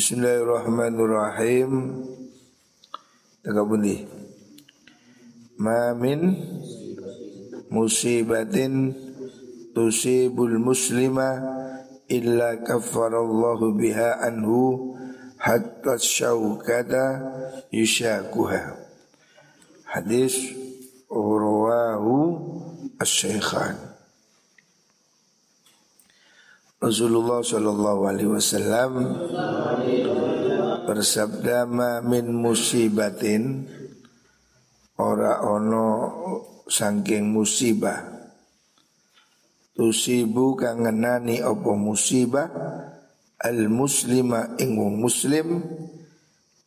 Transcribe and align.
Bismillahirrahmanirrahim. 0.00 2.00
Tengah 3.44 3.64
bunyi. 3.68 4.08
Ma 5.60 5.92
min 5.92 6.40
musibatin 7.68 8.96
tusibul 9.76 10.56
muslima 10.56 11.36
illa 12.08 12.64
kaffarallahu 12.64 13.76
biha 13.76 14.24
anhu 14.24 14.96
hatta 15.36 16.00
syaukata 16.00 17.20
yushakuha. 17.68 18.80
Hadis 19.84 20.32
Urwahu 21.12 22.40
As-Syaikhan. 22.96 23.89
Rasulullah 26.80 27.44
Shallallahu 27.44 28.08
Alaihi 28.08 28.32
Wasallam 28.32 28.92
bersabda 30.88 31.68
ma 31.68 32.00
min 32.00 32.32
musibatin. 32.32 33.68
Ora 34.96 35.44
ono 35.44 35.88
sangking 36.64 37.36
musibah. 37.36 38.00
Tusibu 39.76 40.56
kang 40.56 40.88
ngenani 40.88 41.44
apa 41.44 41.72
musibah? 41.76 42.48
Al 43.44 43.68
muslima 43.68 44.56
ing 44.56 44.80
muslim 44.80 45.60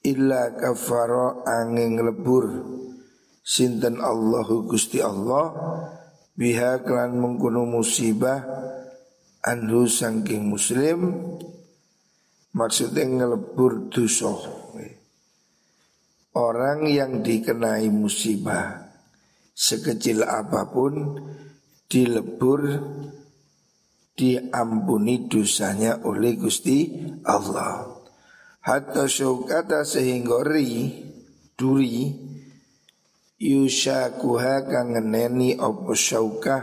illa 0.06 0.54
kafara 0.54 1.42
angin 1.42 1.98
lebur. 1.98 2.46
Sinten 3.42 3.98
Allahu 3.98 4.70
Gusti 4.70 5.02
Allah 5.02 5.58
biha 6.38 6.86
kelan 6.86 7.18
mengkuno 7.18 7.66
musibah 7.66 8.46
anhu 9.44 9.86
sangking 9.92 10.48
muslim 10.48 11.12
maksudnya 12.56 13.04
ngelebur 13.04 13.92
dosa. 13.92 14.32
Orang 16.34 16.90
yang 16.90 17.22
dikenai 17.22 17.94
musibah 17.94 18.90
sekecil 19.54 20.26
apa 20.26 20.66
pun 20.66 21.22
dilebur 21.86 22.82
diampuni 24.18 25.30
dosanya 25.30 26.02
oleh 26.02 26.34
Gusti 26.34 26.90
Allah. 27.22 27.86
Hatta 28.66 29.06
syukata 29.06 29.86
sehingga 29.86 30.42
ri 30.42 30.90
duri 31.54 32.10
yushakuha 33.38 34.66
kangeneni 34.66 35.54
opo 35.62 35.94
syaukah 35.94 36.62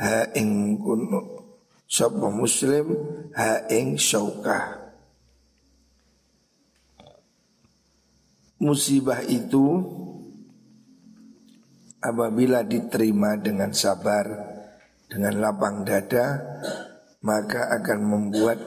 ha 0.00 0.32
ing 0.32 0.80
sapa 1.94 2.26
muslim 2.26 2.90
ha 3.38 3.70
ing 3.70 3.94
syaukah 3.94 4.82
musibah 8.58 9.22
itu 9.22 9.78
apabila 12.02 12.66
diterima 12.66 13.38
dengan 13.38 13.70
sabar 13.70 14.26
dengan 15.06 15.38
lapang 15.38 15.86
dada 15.86 16.42
maka 17.22 17.70
akan 17.78 18.00
membuat 18.02 18.58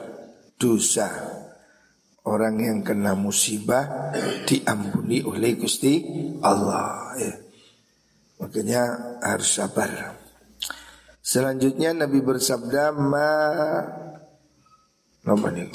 dosa 0.56 1.12
orang 2.24 2.56
yang 2.64 2.78
kena 2.80 3.12
musibah 3.12 4.12
diampuni 4.44 5.24
oleh 5.24 5.54
Gusti 5.56 6.02
Allah 6.42 7.14
ya. 7.16 7.34
Makanya 8.38 8.82
harus 9.22 9.48
sabar. 9.48 10.17
Selanjutnya 11.28 11.92
Nabi 11.92 12.24
bersabda 12.24 12.96
ma 12.96 13.28
apa 15.28 15.48
nih? 15.52 15.68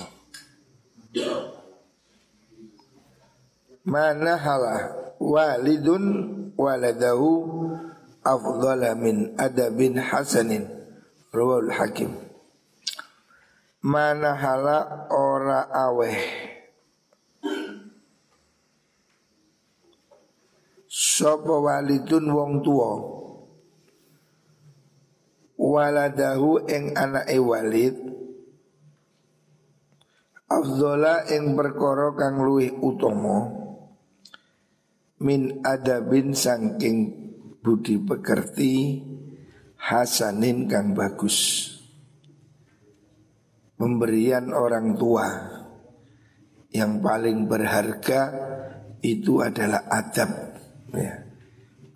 Mana 3.85 4.33
halah 4.33 5.13
walidun 5.21 6.05
waladahu 6.57 7.29
afdala 8.25 8.97
min 8.97 9.37
adabin 9.37 10.01
hasanin. 10.01 10.65
Rawal 11.29 11.69
hakim. 11.69 12.17
Mana 13.85 14.33
hala 14.33 15.05
ora 15.13 15.69
aweh. 15.69 16.17
Sopo 20.89 21.61
walidun 21.61 22.25
wong 22.33 22.65
tua 22.65 23.21
waladahu 25.73 26.69
ing 26.69 26.93
anake 26.93 27.41
walid 27.41 27.97
afdhala 30.45 31.25
ing 31.33 31.57
perkara 31.57 32.13
kang 32.13 32.45
luwih 32.45 32.77
utama 32.77 33.49
min 35.25 35.65
adabin 35.65 36.37
saking 36.37 36.97
budi 37.65 37.97
pekerti 37.97 39.01
hasanin 39.81 40.69
kang 40.69 40.93
bagus 40.93 41.69
pemberian 43.73 44.53
orang 44.53 44.93
tua 44.93 45.27
yang 46.69 47.01
paling 47.01 47.49
berharga 47.49 48.21
itu 49.01 49.41
adalah 49.41 49.89
adab 49.89 50.31
ya. 50.93 51.17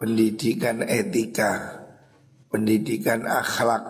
pendidikan 0.02 0.82
etika 0.84 1.77
pendidikan 2.48 3.28
akhlak 3.28 3.84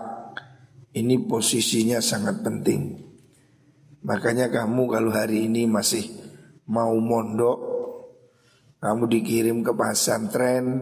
ini 0.97 1.21
posisinya 1.21 2.01
sangat 2.01 2.41
penting. 2.41 2.97
Makanya 4.01 4.49
kamu 4.49 4.87
kalau 4.89 5.11
hari 5.13 5.45
ini 5.45 5.69
masih 5.69 6.05
mau 6.69 6.95
mondok, 6.97 7.59
kamu 8.81 9.03
dikirim 9.09 9.61
ke 9.61 9.73
pesantren, 9.73 10.81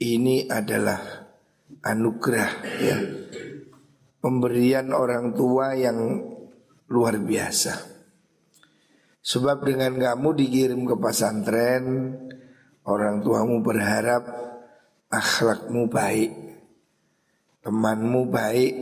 ini 0.00 0.46
adalah 0.48 1.28
anugerah 1.84 2.52
ya. 2.82 2.98
Pemberian 4.18 4.90
orang 4.90 5.30
tua 5.32 5.78
yang 5.78 5.98
luar 6.90 7.22
biasa. 7.22 7.74
Sebab 9.22 9.62
dengan 9.62 9.94
kamu 9.94 10.28
dikirim 10.34 10.88
ke 10.88 10.96
pesantren, 10.98 12.16
orang 12.88 13.20
tuamu 13.20 13.60
berharap 13.60 14.24
akhlakmu 15.12 15.86
baik, 15.92 16.47
temanmu 17.62 18.30
baik, 18.30 18.74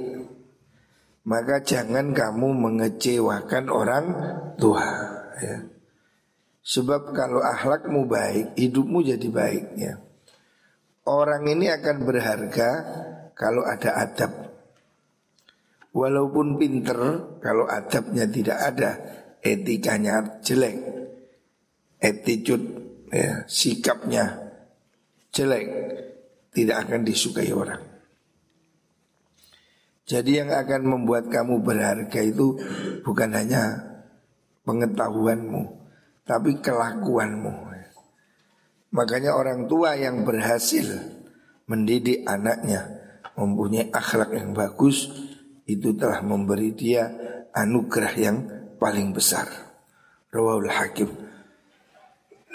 maka 1.27 1.63
jangan 1.65 2.15
kamu 2.15 2.49
mengecewakan 2.55 3.65
orang 3.67 4.07
tua. 4.55 4.87
Ya. 5.43 5.59
Sebab 6.67 7.15
kalau 7.15 7.43
akhlakmu 7.43 8.11
baik, 8.11 8.59
hidupmu 8.59 9.03
jadi 9.07 9.29
baik. 9.31 9.67
Ya. 9.79 9.95
Orang 11.07 11.47
ini 11.47 11.71
akan 11.71 11.97
berharga 12.03 12.71
kalau 13.39 13.63
ada 13.63 13.95
adab. 14.03 14.33
Walaupun 15.95 16.59
pinter, 16.59 16.99
kalau 17.39 17.65
adabnya 17.71 18.27
tidak 18.29 18.59
ada, 18.59 18.91
etikanya 19.41 20.43
jelek, 20.43 20.77
attitude, 22.03 22.67
ya, 23.09 23.47
sikapnya 23.49 24.53
jelek, 25.33 25.67
tidak 26.53 26.77
akan 26.85 27.01
disukai 27.07 27.49
orang. 27.55 27.96
Jadi 30.07 30.39
yang 30.39 30.55
akan 30.55 30.87
membuat 30.87 31.27
kamu 31.27 31.67
berharga 31.67 32.21
itu 32.23 32.55
bukan 33.03 33.35
hanya 33.35 33.75
pengetahuanmu, 34.63 35.67
tapi 36.23 36.63
kelakuanmu. 36.63 37.75
Makanya 38.95 39.35
orang 39.35 39.67
tua 39.67 39.99
yang 39.99 40.23
berhasil 40.23 40.87
mendidik 41.67 42.23
anaknya 42.23 42.87
mempunyai 43.35 43.91
akhlak 43.91 44.31
yang 44.33 44.55
bagus 44.55 45.11
itu 45.67 45.91
telah 45.99 46.23
memberi 46.23 46.71
dia 46.71 47.11
anugerah 47.51 48.15
yang 48.15 48.47
paling 48.79 49.11
besar. 49.11 49.51
Rawahul 50.31 50.71
Hakim. 50.71 51.11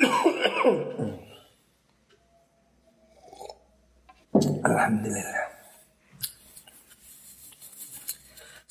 Alhamdulillah. 4.71 5.50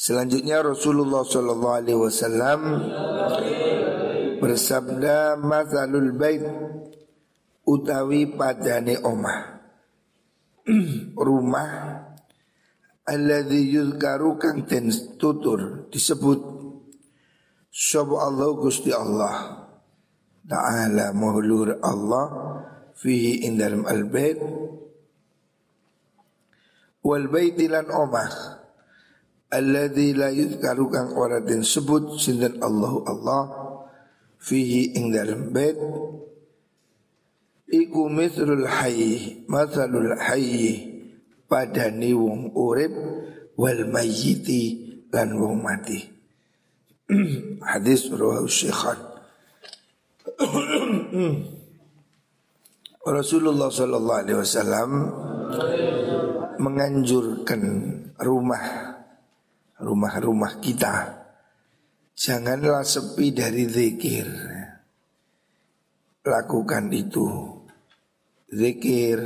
Selanjutnya 0.01 0.65
Rasulullah 0.65 1.29
Shallallahu 1.29 1.77
Alaihi 1.77 2.01
Wasallam 2.01 2.61
bersabda 4.41 5.37
Mazalul 5.37 6.17
bait 6.17 6.41
utawi 7.69 8.33
padane 8.33 8.97
omah. 8.97 9.61
Rumah 11.29 11.71
alladzi 13.13 13.61
yuzkaru 13.77 14.41
kang 14.41 14.65
den 14.65 14.89
tutur 15.21 15.93
disebut 15.93 16.41
sapa 17.69 18.25
Allah 18.25 18.57
Gusti 18.57 18.97
Allah. 18.97 19.69
Ta'ala 20.49 21.13
mahlur 21.13 21.77
Allah 21.85 22.27
fihi 22.97 23.45
indal 23.45 23.85
al-bait 23.85 24.41
wal 27.05 27.29
baitilan 27.29 27.93
omah 27.93 28.60
Alladzi 29.51 30.15
la 30.15 30.31
yuzkaru 30.31 30.87
kang 30.95 31.11
ora 31.19 31.43
sebut 31.43 32.23
sinten 32.23 32.63
Allah 32.63 33.03
Allah 33.03 33.43
fihi 34.39 34.95
ing 34.95 35.11
dalam 35.11 35.51
bait 35.51 35.75
iku 37.67 38.07
mithlul 38.07 38.63
hayy 38.63 39.43
mathalul 39.51 40.15
hayy 40.23 40.87
padani 41.51 42.15
wong 42.15 42.55
wal 43.59 43.81
mayyiti 43.91 44.63
lan 45.11 45.35
wong 45.35 45.59
mati. 45.67 45.99
Hadis 47.75 48.07
rawahu 48.07 48.47
syekhan 48.47 49.03
Rasulullah 53.19 53.67
sallallahu 53.67 54.21
alaihi 54.23 54.39
wasallam 54.39 54.91
menganjurkan 56.63 57.63
rumah 58.23 58.90
rumah-rumah 59.81 60.61
kita 60.61 61.21
janganlah 62.13 62.85
sepi 62.85 63.33
dari 63.33 63.65
zikir. 63.65 64.29
Lakukan 66.21 66.93
itu. 66.93 67.27
Zikir, 68.51 69.19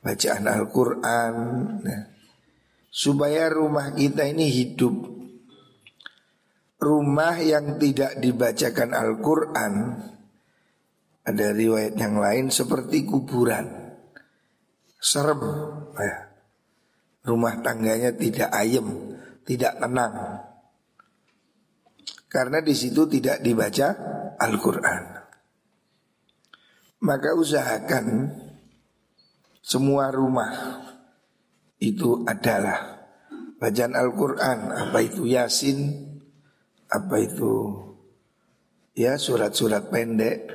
bacaan 0.00 0.44
Al-Qur'an 0.46 1.34
ya. 1.84 1.98
supaya 2.88 3.52
rumah 3.52 3.92
kita 3.92 4.24
ini 4.24 4.48
hidup. 4.48 4.94
Rumah 6.80 7.36
yang 7.44 7.76
tidak 7.76 8.20
dibacakan 8.20 8.90
Al-Qur'an 8.94 9.74
ada 11.24 11.46
riwayat 11.52 11.96
yang 11.96 12.20
lain 12.20 12.48
seperti 12.48 13.04
kuburan. 13.04 13.96
Serem 15.00 15.40
ya 15.98 16.34
rumah 17.24 17.56
tangganya 17.64 18.12
tidak 18.12 18.52
ayem, 18.52 19.13
tidak 19.44 19.78
tenang. 19.78 20.14
Karena 22.26 22.58
di 22.58 22.74
situ 22.74 23.06
tidak 23.06 23.38
dibaca 23.44 23.88
Al-Qur'an. 24.40 25.04
Maka 27.04 27.30
usahakan 27.36 28.32
semua 29.62 30.10
rumah 30.10 30.82
itu 31.78 32.24
adalah 32.26 33.06
bacaan 33.60 33.94
Al-Qur'an, 33.94 34.72
apa 34.72 34.98
itu 35.04 35.28
Yasin, 35.28 36.10
apa 36.90 37.16
itu 37.22 37.52
ya 38.98 39.14
surat-surat 39.20 39.92
pendek. 39.92 40.48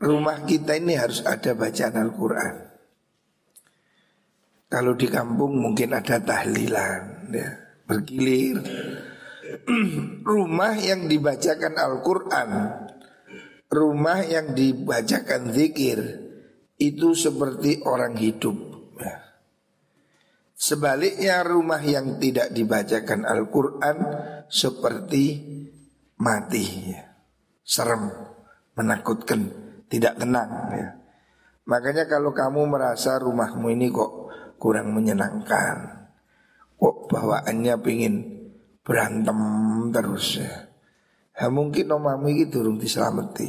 Rumah 0.00 0.48
kita 0.48 0.80
ini 0.80 0.96
harus 0.96 1.20
ada 1.26 1.52
bacaan 1.58 1.96
Al-Qur'an. 1.96 2.69
Kalau 4.70 4.94
di 4.94 5.10
kampung 5.10 5.58
mungkin 5.58 5.98
ada 5.98 6.22
tahlilan, 6.22 7.26
ya, 7.34 7.50
bergilir. 7.90 8.62
rumah 10.30 10.78
yang 10.78 11.10
dibacakan 11.10 11.74
Al-Quran, 11.74 12.50
rumah 13.66 14.22
yang 14.22 14.54
dibacakan 14.54 15.50
zikir, 15.50 15.98
itu 16.80 17.08
seperti 17.12 17.82
orang 17.82 18.14
hidup. 18.14 18.56
Ya. 19.02 19.16
Sebaliknya 20.54 21.42
rumah 21.44 21.80
yang 21.82 22.22
tidak 22.22 22.54
dibacakan 22.54 23.26
Al-Quran 23.26 23.96
seperti 24.46 25.24
mati, 26.20 26.94
ya. 26.94 27.04
serem, 27.66 28.06
menakutkan, 28.76 29.50
tidak 29.90 30.14
tenang. 30.14 30.50
Ya. 30.72 30.88
Makanya 31.68 32.08
kalau 32.10 32.34
kamu 32.34 32.66
merasa 32.66 33.20
rumahmu 33.20 33.66
ini 33.70 33.92
kok 33.94 34.19
kurang 34.60 34.92
menyenangkan. 34.92 36.04
Kok 36.76 37.08
bawaannya 37.08 37.74
pingin 37.80 38.14
berantem 38.84 39.40
terus 39.88 40.36
ya. 40.36 40.68
Ha, 41.40 41.48
mungkin 41.48 41.88
omamu 41.88 42.28
ini 42.28 42.52
turun 42.52 42.76
diselamati. 42.76 43.48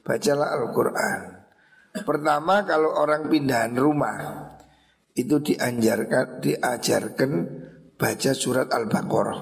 Bacalah 0.00 0.56
Al-Quran. 0.56 1.20
Pertama 1.92 2.64
kalau 2.64 2.96
orang 2.96 3.28
pindahan 3.28 3.76
rumah 3.76 4.48
itu 5.12 5.36
dianjarkan, 5.44 6.40
diajarkan 6.40 7.32
baca 8.00 8.32
surat 8.32 8.72
Al-Baqarah 8.72 9.40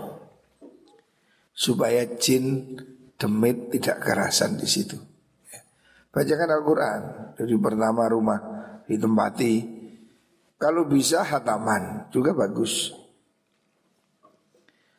supaya 1.54 2.10
jin 2.18 2.74
demit 3.14 3.70
tidak 3.70 4.02
kerasan 4.02 4.58
di 4.58 4.66
situ. 4.66 4.98
Bacakan 6.10 6.50
Al-Quran 6.50 7.00
dari 7.38 7.54
pertama 7.54 8.10
rumah 8.10 8.40
ditempati 8.90 9.79
kalau 10.60 10.84
bisa 10.84 11.24
hataman 11.24 12.12
juga 12.12 12.36
bagus. 12.36 12.92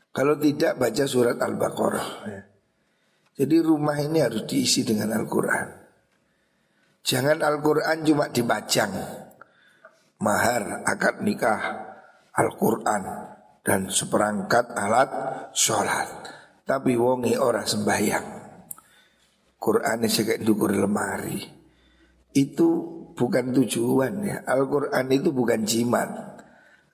Kalau 0.10 0.36
tidak 0.42 0.76
baca 0.76 1.06
surat 1.06 1.38
Al-Baqarah. 1.38 2.10
Ya. 2.28 2.42
Jadi 3.38 3.62
rumah 3.64 3.96
ini 4.02 4.20
harus 4.20 4.44
diisi 4.44 4.82
dengan 4.84 5.14
Al-Quran. 5.16 5.70
Jangan 7.06 7.40
Al-Quran 7.46 7.98
cuma 8.04 8.28
dipajang. 8.28 8.92
Mahar, 10.22 10.84
akad 10.84 11.24
nikah, 11.24 11.62
Al-Quran 12.36 13.04
dan 13.62 13.88
seperangkat 13.88 14.74
alat 14.76 15.10
sholat. 15.54 16.10
Tapi 16.66 16.98
wongi 16.98 17.38
orang 17.38 17.70
sembahyang. 17.70 18.28
Quran 19.62 19.98
ini 20.02 20.10
kayak 20.10 20.42
lemari. 20.74 21.40
Itu 22.34 23.01
bukan 23.16 23.56
tujuan 23.56 24.14
ya. 24.24 24.38
Al-Quran 24.48 25.06
itu 25.12 25.30
bukan 25.32 25.64
jimat. 25.64 26.10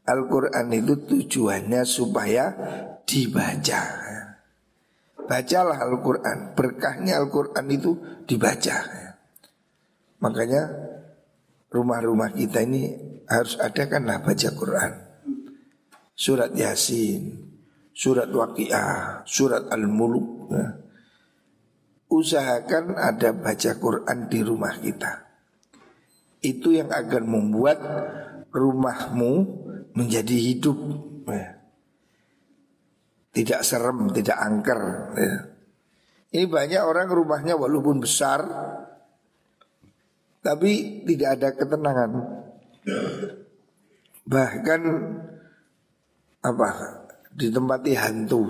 Al-Quran 0.07 0.71
itu 0.71 0.93
tujuannya 1.03 1.83
supaya 1.83 2.45
dibaca. 3.03 3.83
Bacalah 5.27 5.83
Al-Quran. 5.83 6.55
Berkahnya 6.55 7.19
Al-Quran 7.19 7.65
itu 7.67 7.91
dibaca. 8.23 8.77
Makanya 10.23 10.63
rumah-rumah 11.67 12.31
kita 12.31 12.63
ini 12.63 12.95
harus 13.27 13.59
adakanlah 13.59 14.23
baca 14.23 14.49
Quran. 14.55 14.91
Surat 16.17 16.55
Yasin, 16.55 17.37
surat 17.91 18.31
Waqiah, 18.31 19.27
surat 19.27 19.67
Al-Muluk. 19.69 20.49
Ya. 20.55 20.67
Usahakan 22.07 22.95
ada 22.95 23.35
baca 23.35 23.71
Quran 23.75 24.31
di 24.31 24.39
rumah 24.39 24.79
kita. 24.79 25.26
Itu 26.47 26.71
yang 26.71 26.87
akan 26.87 27.23
membuat 27.27 27.77
rumahmu 28.55 29.31
menjadi 29.91 30.37
hidup 30.39 30.77
ya. 31.27 31.59
Tidak 33.35 33.61
serem, 33.61 34.09
tidak 34.15 34.37
angker 34.39 34.81
ya. 35.19 35.57
Ini 36.27 36.45
banyak 36.45 36.83
orang 36.83 37.07
rumahnya 37.07 37.55
walaupun 37.55 38.03
besar 38.03 38.43
Tapi 40.43 41.03
tidak 41.07 41.39
ada 41.39 41.49
ketenangan 41.55 42.11
Bahkan 44.27 44.81
Apa 46.43 46.69
Ditempati 47.31 47.95
hantu 47.95 48.43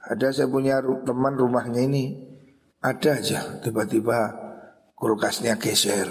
Ada 0.00 0.32
saya 0.32 0.48
punya 0.48 0.80
teman 0.80 1.36
rumahnya 1.36 1.84
ini 1.84 2.24
Ada 2.80 3.20
aja 3.20 3.40
tiba-tiba 3.60 4.32
kulkasnya 4.96 5.60
geser 5.60 6.08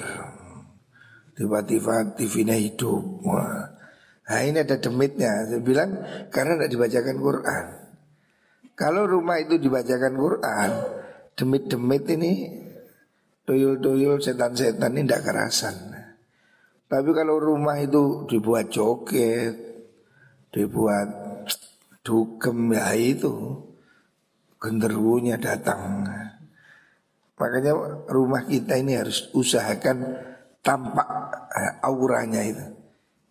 Tiba-tiba 1.33 2.13
TV-nya 2.13 2.57
hidup. 2.57 3.25
Wah. 3.25 3.73
Nah 4.23 4.41
ini 4.45 4.61
ada 4.61 4.77
demitnya. 4.77 5.49
Saya 5.49 5.59
bilang 5.59 5.99
karena 6.29 6.57
tidak 6.57 6.71
dibacakan 6.71 7.17
Quran. 7.19 7.65
Kalau 8.73 9.03
rumah 9.05 9.37
itu 9.37 9.61
dibacakan 9.61 10.13
Quran, 10.17 10.71
demit-demit 11.37 12.03
ini 12.09 12.31
tuyul-tuyul 13.45 14.17
setan-setan 14.17 14.97
ini 14.97 15.05
tidak 15.05 15.23
kerasan. 15.29 15.75
Tapi 16.89 17.09
kalau 17.13 17.41
rumah 17.41 17.77
itu 17.81 18.25
dibuat 18.29 18.69
joget, 18.69 19.53
dibuat 20.53 21.09
dugem 22.05 22.75
ya 22.75 22.93
itu 22.93 23.33
genderuwonya 24.61 25.41
datang. 25.41 26.05
Makanya 27.33 27.73
rumah 28.07 28.45
kita 28.45 28.77
ini 28.79 28.95
harus 28.95 29.27
usahakan 29.35 30.15
tampak 30.63 31.09
eh, 31.51 31.73
auranya 31.83 32.41
itu 32.41 32.65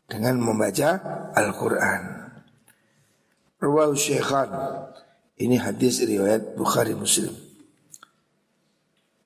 dengan 0.07 0.37
membaca 0.39 1.01
Al-Quran. 1.33 2.03
Rawahu 3.57 3.97
Syekhan. 3.97 4.51
Ini 5.33 5.57
hadis 5.59 6.05
riwayat 6.05 6.55
Bukhari 6.55 6.93
Muslim. 6.93 7.33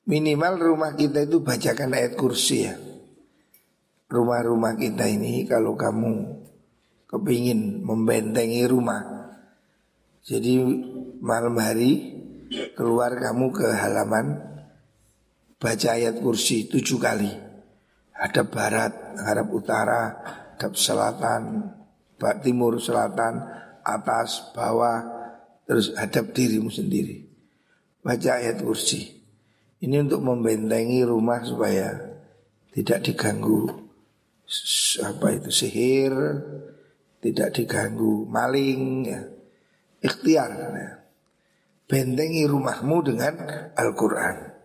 Minimal 0.06 0.54
rumah 0.62 0.94
kita 0.94 1.26
itu 1.26 1.42
bacakan 1.42 1.98
ayat 1.98 2.14
kursi 2.14 2.70
ya. 2.70 2.78
Rumah-rumah 4.06 4.78
kita 4.78 5.02
ini 5.10 5.42
kalau 5.50 5.74
kamu 5.74 6.46
kepingin 7.10 7.82
membentengi 7.82 8.62
rumah. 8.70 9.02
Jadi 10.22 10.62
malam 11.18 11.58
hari 11.58 12.14
keluar 12.78 13.18
kamu 13.18 13.50
ke 13.50 13.66
halaman 13.66 14.26
baca 15.58 15.88
ayat 15.90 16.22
kursi 16.22 16.70
tujuh 16.70 17.02
kali. 17.02 17.45
Ada 18.16 18.42
barat, 18.48 18.92
hadap 19.20 19.48
utara, 19.52 20.02
hadap 20.56 20.72
selatan, 20.72 21.72
timur, 22.40 22.80
selatan, 22.80 23.44
atas, 23.84 24.50
bawah, 24.56 25.04
terus 25.68 25.92
hadap 25.94 26.32
dirimu 26.32 26.72
sendiri. 26.72 27.28
baca 28.06 28.38
ayat 28.38 28.62
kursi. 28.62 29.18
Ini 29.82 30.06
untuk 30.06 30.22
membentengi 30.22 31.02
rumah 31.02 31.42
supaya 31.42 31.90
tidak 32.70 33.02
diganggu 33.02 33.66
apa 35.02 35.26
itu 35.34 35.50
sihir, 35.50 36.14
tidak 37.18 37.50
diganggu 37.52 38.24
maling, 38.30 39.10
ya. 39.10 39.20
ikhtiar. 40.00 40.50
Ya. 40.54 40.90
Bentengi 41.86 42.46
rumahmu 42.46 42.96
dengan 43.02 43.34
Al-Quran. 43.74 44.55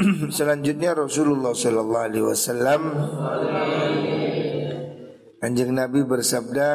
Selanjutnya 0.36 0.96
Rasulullah 0.96 1.52
Sallallahu 1.52 2.06
Alaihi 2.08 2.24
Wasallam 2.24 2.82
Anjing 5.44 5.72
Nabi 5.76 6.00
bersabda 6.08 6.68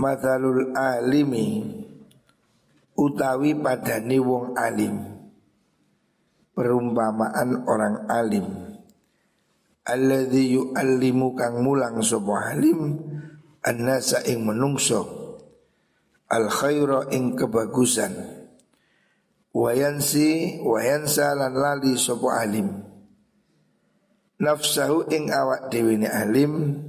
Matalul 0.00 0.72
alimi 0.72 1.60
Utawi 2.92 3.56
padani 3.56 4.20
wong 4.20 4.52
alim. 4.52 5.00
Perumpamaan 6.52 7.64
orang 7.64 8.04
alim. 8.12 8.46
Alladhi 9.88 10.52
yu'allimu 10.52 11.32
kang 11.32 11.64
mulang 11.64 12.04
sopo 12.04 12.36
alim 12.36 13.00
An-nasa 13.64 14.20
ing 14.28 14.44
menungso 14.44 15.04
Al 16.28 16.48
khaira 16.48 17.08
ing 17.12 17.36
kebagusan 17.36 18.41
Wayansi 19.52 20.60
wayansa 20.64 21.36
lan 21.36 21.52
lali 21.52 22.00
sopo 22.00 22.32
alim 22.32 22.72
Nafsahu 24.40 25.12
ing 25.12 25.28
awak 25.28 25.68
dewi 25.68 26.00
alim 26.08 26.80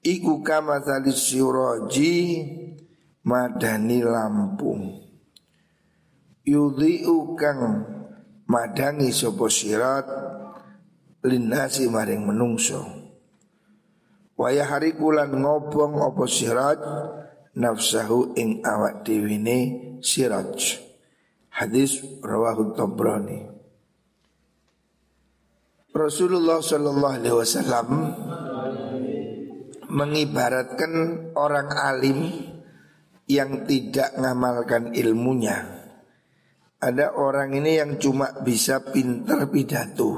Iku 0.00 0.40
kama 0.40 0.80
tali 0.82 1.14
siroji 1.14 2.42
madani 3.22 4.02
lampu. 4.02 4.74
Yudhi'u 6.42 7.38
kang 7.38 7.86
madangi 8.48 9.12
sopo 9.12 9.46
sirat 9.52 10.08
Linasi 11.22 11.86
maring 11.86 12.26
menungso. 12.26 12.80
Waya 14.40 14.66
hari 14.66 14.96
kulan 14.96 15.36
ngobong 15.36 16.00
opo 16.00 16.24
sirat 16.24 16.80
Nafsahu 17.60 18.32
ing 18.40 18.64
awak 18.64 19.04
diwini 19.04 20.00
siraj 20.00 20.91
Hadis 21.52 22.00
rawahu 22.24 22.72
Tabrani 22.72 23.44
Rasulullah 25.92 26.64
Shallallahu 26.64 27.16
Alaihi 27.20 27.36
Wasallam 27.36 27.88
mengibaratkan 29.92 30.92
orang 31.36 31.68
alim 31.76 32.18
yang 33.28 33.68
tidak 33.68 34.16
ngamalkan 34.16 34.96
ilmunya. 34.96 35.82
Ada 36.82 37.14
orang 37.14 37.52
ini 37.52 37.78
yang 37.78 38.00
cuma 38.02 38.42
bisa 38.42 38.82
pinter 38.82 39.46
pidato 39.46 40.10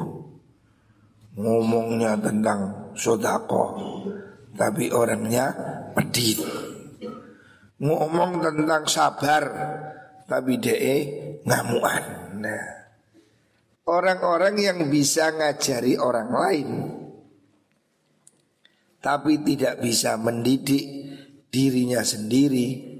Ngomongnya 1.36 2.16
tentang 2.16 2.88
sodako 2.96 3.76
Tapi 4.56 4.88
orangnya 4.88 5.52
pedit 5.92 6.40
Ngomong 7.84 8.40
tentang 8.40 8.88
sabar 8.88 9.44
Tapi 10.24 10.56
de 10.56 10.76
ngamuan 11.44 12.36
Nah 12.40 12.64
Orang-orang 13.84 14.56
yang 14.56 14.78
bisa 14.88 15.28
ngajari 15.28 16.00
orang 16.00 16.30
lain 16.32 16.68
tapi 19.04 19.44
tidak 19.44 19.84
bisa 19.84 20.16
mendidik 20.16 20.80
dirinya 21.52 22.00
sendiri 22.00 22.96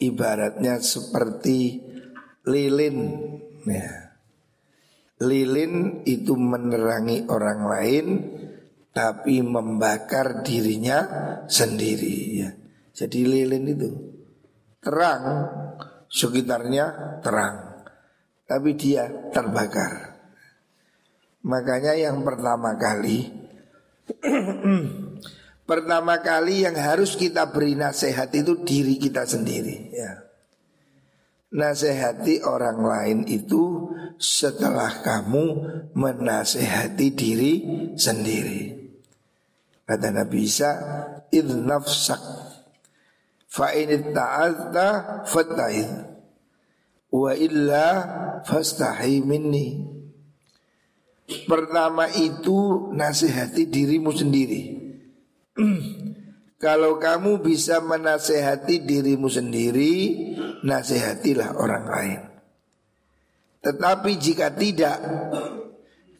ibaratnya 0.00 0.80
seperti 0.80 1.84
lilin 2.48 2.98
ya. 3.68 4.16
lilin 5.20 6.00
itu 6.08 6.32
menerangi 6.32 7.28
orang 7.28 7.60
lain 7.68 8.06
tapi 8.96 9.44
membakar 9.44 10.40
dirinya 10.40 11.04
sendiri 11.44 12.16
ya. 12.40 12.50
jadi 12.96 13.20
lilin 13.28 13.64
itu 13.68 13.88
terang 14.80 15.22
sekitarnya 16.08 17.18
terang 17.20 17.84
tapi 18.48 18.74
dia 18.74 19.08
terbakar 19.32 20.18
makanya 21.44 21.94
yang 21.94 22.24
pertama 22.24 22.76
kali 22.76 23.28
Pertama 25.68 26.24
kali 26.24 26.64
yang 26.64 26.72
harus 26.80 27.12
kita 27.12 27.52
beri 27.52 27.76
nasihat 27.76 28.32
itu 28.32 28.64
diri 28.64 28.96
kita 28.96 29.28
sendiri 29.28 29.92
ya. 29.92 30.24
Nasihati 31.52 32.40
orang 32.40 32.80
lain 32.80 33.18
itu 33.28 33.92
setelah 34.16 35.04
kamu 35.04 35.44
menasehati 35.92 37.12
diri 37.12 37.52
sendiri. 38.00 38.80
Kata 39.84 40.08
Nabi 40.08 40.48
Isa, 40.48 40.72
"Id 41.28 41.52
nafsak 41.52 42.47
fa 43.58 43.74
in 43.74 43.90
wa 47.10 47.32
illa 47.34 47.86
fastahi 48.46 49.18
minni." 49.26 49.98
Pertama 51.28 52.08
itu 52.14 52.88
nasihati 52.94 53.68
dirimu 53.68 54.14
sendiri. 54.14 54.62
Kalau 56.64 56.98
kamu 56.98 57.38
bisa 57.44 57.78
menasehati 57.78 58.82
dirimu 58.82 59.30
sendiri, 59.30 59.94
nasihatilah 60.66 61.54
orang 61.54 61.84
lain. 61.86 62.20
Tetapi 63.62 64.10
jika 64.18 64.50
tidak, 64.58 64.98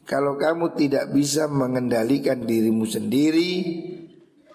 kalau 0.07 0.39
kamu 0.39 0.79
tidak 0.79 1.11
bisa 1.11 1.51
mengendalikan 1.51 2.47
dirimu 2.47 2.87
sendiri, 2.87 3.51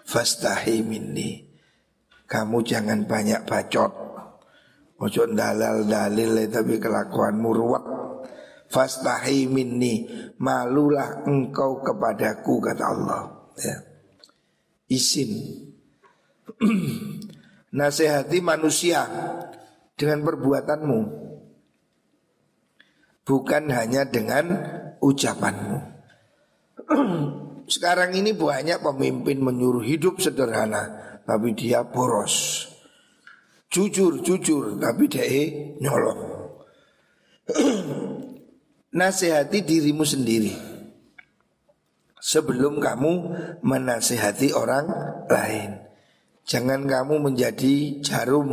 fastahi 0.09 0.81
minni. 0.81 1.44
Kamu 2.25 2.65
jangan 2.65 3.05
banyak 3.05 3.45
bacot. 3.45 3.91
Ojo 4.95 5.23
dalal 5.29 5.85
dalil 5.85 6.49
tapi 6.49 6.81
kelakuanmu 6.81 7.49
ruwet. 7.53 7.85
Fastahi 8.65 9.45
minni, 9.45 10.09
malulah 10.41 11.21
engkau 11.29 11.85
kepadaku 11.85 12.57
kata 12.57 12.83
Allah. 12.83 13.21
Ya 13.61 13.95
isin 14.89 15.31
Nasihati 17.75 18.39
manusia 18.39 19.03
dengan 19.97 20.23
perbuatanmu 20.23 20.99
Bukan 23.25 23.63
hanya 23.73 24.05
dengan 24.05 24.45
ucapanmu 25.01 25.79
Sekarang 27.73 28.13
ini 28.13 28.37
banyak 28.37 28.79
pemimpin 28.85 29.41
menyuruh 29.41 29.81
hidup 29.81 30.21
sederhana 30.21 31.14
Tapi 31.25 31.57
dia 31.57 31.81
boros 31.81 32.69
Jujur, 33.73 34.21
jujur 34.21 34.77
Tapi 34.77 35.03
dia 35.09 35.25
nyolong 35.81 36.21
Nasihati 38.95 39.59
dirimu 39.65 40.07
sendiri 40.07 40.75
sebelum 42.25 42.81
kamu 42.81 43.13
menasehati 43.61 44.49
orang 44.57 44.85
lain. 45.29 45.77
Jangan 46.45 46.89
kamu 46.89 47.21
menjadi 47.21 48.01
jarum, 48.01 48.49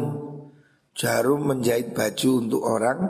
jarum 0.92 1.48
menjahit 1.48 1.96
baju 1.96 2.30
untuk 2.36 2.62
orang, 2.68 3.00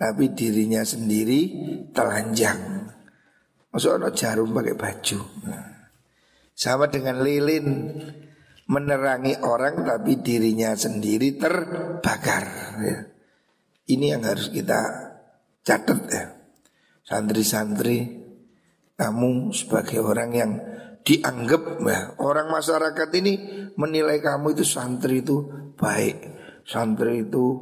tapi 0.00 0.32
dirinya 0.32 0.80
sendiri 0.80 1.52
telanjang. 1.92 2.88
Ada 3.68 4.10
jarum 4.16 4.56
pakai 4.56 4.76
baju. 4.76 5.20
Sama 6.56 6.88
dengan 6.88 7.20
lilin 7.22 7.94
menerangi 8.68 9.40
orang 9.40 9.82
tapi 9.82 10.20
dirinya 10.20 10.76
sendiri 10.76 11.40
terbakar. 11.40 12.44
Ya. 12.84 12.98
Ini 13.88 14.16
yang 14.16 14.22
harus 14.28 14.52
kita 14.52 14.80
catat 15.64 16.00
ya. 16.12 16.24
Santri-santri 17.08 18.28
kamu 19.00 19.56
sebagai 19.56 20.04
orang 20.04 20.30
yang 20.36 20.52
dianggap 21.00 21.80
ya, 21.80 22.00
orang 22.20 22.52
masyarakat 22.52 23.08
ini 23.16 23.34
menilai 23.80 24.20
kamu 24.20 24.52
itu 24.52 24.64
santri 24.68 25.24
itu 25.24 25.48
baik, 25.72 26.20
santri 26.68 27.24
itu 27.24 27.56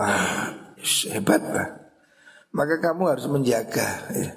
ah, 0.00 0.72
hebat 1.12 1.42
lah. 1.52 1.68
Maka 2.56 2.80
kamu 2.80 3.02
harus 3.04 3.26
menjaga 3.28 3.88
ya. 4.16 4.32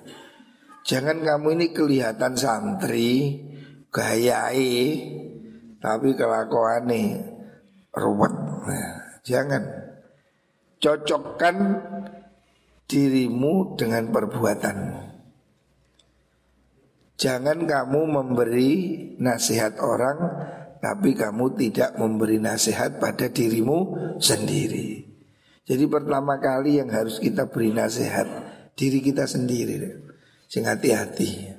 Jangan 0.84 1.24
kamu 1.24 1.48
ini 1.56 1.68
kelihatan 1.72 2.36
santri, 2.36 3.40
gayai, 3.88 4.84
tapi 5.84 6.16
kelakuan 6.16 6.88
nih 6.88 7.20
ruwet. 7.92 8.32
Ya. 8.72 8.88
Jangan 9.24 9.64
cocokkan 10.80 11.56
dirimu 12.88 13.76
dengan 13.76 14.08
perbuatanmu. 14.16 15.12
Jangan 17.20 17.68
kamu 17.68 18.02
memberi 18.10 18.72
nasihat 19.22 19.78
orang 19.80 20.18
Tapi 20.84 21.16
kamu 21.16 21.56
tidak 21.56 21.96
memberi 21.96 22.44
nasihat 22.44 23.00
pada 23.00 23.32
dirimu 23.32 23.96
sendiri 24.20 25.08
Jadi 25.64 25.88
pertama 25.88 26.44
kali 26.44 26.84
yang 26.84 26.92
harus 26.92 27.24
kita 27.24 27.48
beri 27.48 27.72
nasihat 27.72 28.28
diri 28.76 29.00
kita 29.00 29.24
sendiri, 29.24 29.80
sing 30.52 30.68
hati-hati. 30.68 31.56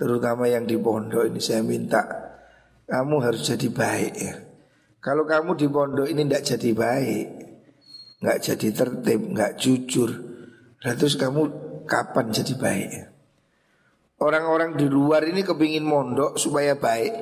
Terutama 0.00 0.48
yang 0.48 0.64
di 0.64 0.80
pondok 0.80 1.28
ini 1.28 1.40
saya 1.40 1.60
minta 1.60 2.08
kamu 2.86 3.16
harus 3.22 3.42
jadi 3.42 3.68
baik 3.70 4.14
ya. 4.14 4.34
Kalau 5.02 5.22
kamu 5.22 5.54
di 5.54 5.66
pondok 5.70 6.08
ini 6.10 6.26
tidak 6.26 6.42
jadi 6.42 6.70
baik, 6.74 7.26
nggak 8.22 8.38
jadi 8.42 8.68
tertib, 8.74 9.20
nggak 9.30 9.52
jujur, 9.54 10.10
terus 10.82 11.14
kamu 11.14 11.46
kapan 11.86 12.34
jadi 12.34 12.54
baik? 12.58 12.90
Ya? 12.90 13.06
Orang-orang 14.16 14.80
di 14.80 14.88
luar 14.88 15.22
ini 15.28 15.44
kepingin 15.44 15.84
mondok 15.84 16.40
supaya 16.40 16.74
baik. 16.74 17.12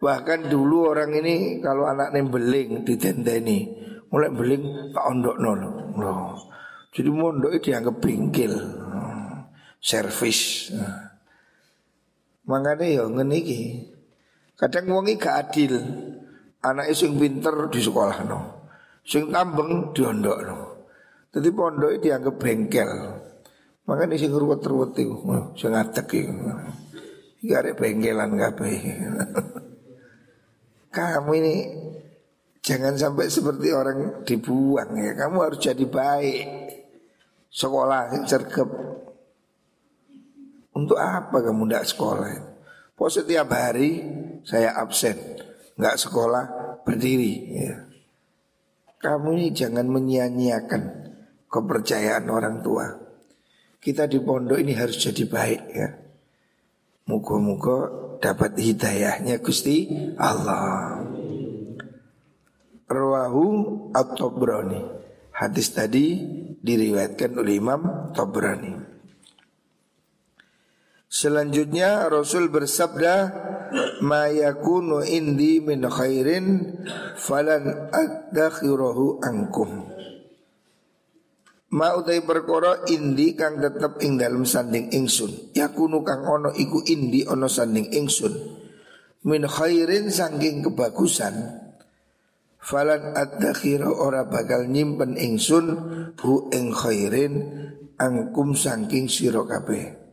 Bahkan 0.00 0.48
dulu 0.48 0.90
orang 0.90 1.12
ini 1.14 1.60
kalau 1.60 1.84
anaknya 1.84 2.24
beling 2.24 2.82
ditendeni, 2.82 3.68
mulai 4.08 4.32
beling 4.32 4.90
tak 4.96 5.04
ondok 5.04 5.36
nol. 5.38 5.60
No. 5.94 6.14
Jadi 6.90 7.10
mondok 7.12 7.52
itu 7.54 7.70
dianggap 7.70 8.00
bengkel, 8.00 8.54
servis. 9.78 10.72
Nah. 10.72 11.14
Makanya 12.44 12.84
ya 12.84 13.04
ngene 13.08 13.38
Kadang 14.54 14.86
wongi 14.90 15.18
gak 15.18 15.50
adil. 15.50 15.74
Anak 16.64 16.94
sing 16.96 17.18
pinter 17.18 17.68
di 17.68 17.80
sekolah 17.82 18.18
no. 18.24 18.40
Sing 19.04 19.28
tambeng 19.28 19.90
diondok 19.90 20.38
no. 20.46 20.58
Jadi 21.34 21.48
pondok 21.50 21.98
dianggap 21.98 22.34
bengkel. 22.38 22.90
Makanya 23.84 24.16
sing 24.16 24.32
ruwet-ruwet 24.32 24.96
itu, 24.96 25.12
sing 25.58 25.74
ngadek 25.74 26.08
itu. 26.14 26.32
Gak 27.44 27.60
ada 27.60 27.70
bengkelan 27.76 28.30
kabeh. 28.38 28.80
Kamu 30.94 31.30
ini 31.34 31.54
jangan 32.62 32.94
sampai 32.94 33.26
seperti 33.26 33.74
orang 33.74 34.22
dibuang 34.22 34.94
ya. 34.94 35.12
Kamu 35.18 35.36
harus 35.42 35.58
jadi 35.58 35.84
baik. 35.84 36.46
Sekolah 37.50 38.14
cergep. 38.24 38.70
Untuk 40.74 40.98
apa 40.98 41.38
kamu 41.38 41.70
tidak 41.70 41.86
sekolah? 41.86 42.53
Pokoknya 42.94 43.14
setiap 43.20 43.48
hari 43.50 43.90
saya 44.46 44.78
absen 44.78 45.18
nggak 45.74 45.98
sekolah 45.98 46.44
berdiri 46.86 47.34
ya. 47.58 47.74
Kamu 49.02 49.36
ini 49.36 49.52
jangan 49.52 49.84
menyia-nyiakan 49.90 50.82
kepercayaan 51.50 52.24
orang 52.30 52.64
tua. 52.64 52.86
Kita 53.82 54.08
di 54.08 54.16
pondok 54.22 54.56
ini 54.56 54.72
harus 54.72 54.96
jadi 54.96 55.28
baik 55.28 55.62
ya. 55.74 55.88
Muka-muka 57.04 57.92
dapat 58.24 58.56
hidayahnya 58.56 59.44
Gusti 59.44 59.92
Allah. 60.16 61.04
Rawahu 62.88 63.44
at-Tabrani. 63.92 64.82
Hadis 65.34 65.74
tadi 65.74 66.22
diriwayatkan 66.64 67.36
oleh 67.36 67.60
Imam 67.60 68.14
Tabrani. 68.16 68.72
Selanjutnya 71.14 72.10
Rasul 72.10 72.50
bersabda 72.50 73.14
ma 74.02 74.26
yakunu 74.26 75.06
indi 75.06 75.62
min 75.62 75.86
khairin 75.86 76.74
falan 77.14 77.86
adakhirahu 77.94 79.22
angkum 79.22 79.94
Ma 81.70 81.94
utai 81.94 82.18
perkara 82.18 82.82
indi 82.90 83.38
kang 83.38 83.62
tetep 83.62 84.02
ing 84.02 84.18
dalem 84.18 84.46
sanding 84.46 84.94
ingsun. 84.94 85.54
Yakunu 85.58 86.06
kang 86.06 86.22
ono 86.22 86.50
iku 86.54 86.82
indi 86.86 87.26
ono 87.26 87.50
sanding 87.50 87.90
ingsun. 87.94 88.34
Min 89.26 89.42
khairin 89.46 90.06
sangking 90.10 90.66
kebagusan 90.66 91.34
falan 92.58 93.14
adakhira 93.14 93.90
ora 93.90 94.26
bakal 94.26 94.66
nyimpen 94.70 95.18
ingsun 95.18 95.66
hu 96.18 96.50
ing 96.54 96.70
khairin 96.70 97.34
angkum 97.98 98.54
sangking 98.54 99.10
sira 99.10 99.42
kabeh 99.42 100.03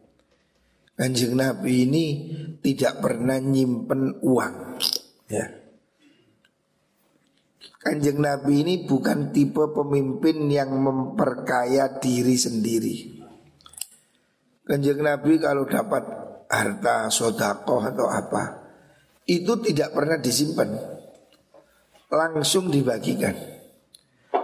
Kanjeng 0.95 1.33
Nabi 1.33 1.87
ini 1.87 2.05
tidak 2.61 3.01
pernah 3.01 3.39
nyimpen 3.39 4.21
uang. 4.21 4.55
Ya. 5.31 5.47
Kanjeng 7.81 8.21
Nabi 8.21 8.61
ini 8.61 8.73
bukan 8.85 9.33
tipe 9.33 9.73
pemimpin 9.73 10.45
yang 10.51 10.69
memperkaya 10.77 11.97
diri 11.97 12.37
sendiri. 12.37 12.95
Kanjeng 14.61 15.01
Nabi 15.01 15.41
kalau 15.41 15.65
dapat 15.65 16.03
harta 16.51 17.09
sodakoh 17.09 17.81
atau 17.81 18.11
apa 18.11 18.59
Itu 19.25 19.57
tidak 19.63 19.95
pernah 19.95 20.19
disimpan. 20.19 20.69
Langsung 22.11 22.67
dibagikan. 22.67 23.33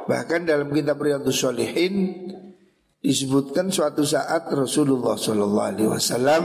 Bahkan 0.08 0.48
dalam 0.48 0.72
kitab 0.72 1.04
Riyadus 1.04 1.44
Solihin 1.44 1.94
disebutkan 3.04 3.70
suatu 3.70 4.02
saat 4.04 4.50
Rasulullah 4.50 5.16
Shallallahu 5.16 5.68
Alaihi 5.72 5.90
Wasallam 5.90 6.44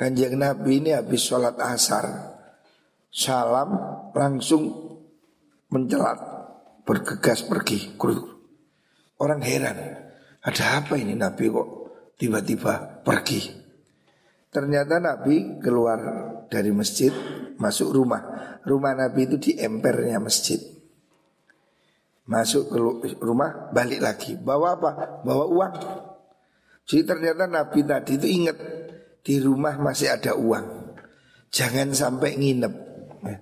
kanjeng 0.00 0.38
Nabi 0.38 0.82
ini 0.82 0.90
habis 0.94 1.26
sholat 1.26 1.58
asar 1.60 2.36
salam 3.12 3.74
langsung 4.14 4.68
mencelat 5.68 6.18
bergegas 6.88 7.44
pergi 7.44 7.96
orang 9.20 9.40
heran 9.44 10.08
ada 10.38 10.80
apa 10.80 10.94
ini 10.94 11.18
Nabi 11.18 11.50
kok 11.50 11.68
tiba-tiba 12.16 13.02
pergi? 13.02 13.40
Ternyata 14.48 14.96
Nabi 14.96 15.60
keluar 15.60 15.98
dari 16.48 16.72
masjid 16.72 17.12
masuk 17.60 17.92
rumah. 17.92 18.22
Rumah 18.64 18.92
Nabi 18.96 19.28
itu 19.28 19.36
di 19.36 19.52
empernya 19.58 20.16
masjid 20.22 20.56
Masuk 22.28 22.68
ke 22.68 22.76
rumah 23.24 23.72
balik 23.72 24.04
lagi. 24.04 24.36
Bawa 24.36 24.76
apa? 24.76 25.24
Bawa 25.24 25.48
uang. 25.48 25.74
Jadi 26.84 27.02
ternyata 27.08 27.48
Nabi 27.48 27.80
tadi 27.84 28.20
itu 28.20 28.28
ingat 28.28 28.56
Di 29.24 29.40
rumah 29.40 29.76
masih 29.80 30.12
ada 30.12 30.36
uang. 30.36 30.96
Jangan 31.48 31.92
sampai 31.92 32.36
nginep. 32.36 32.74
Ya. 33.24 33.36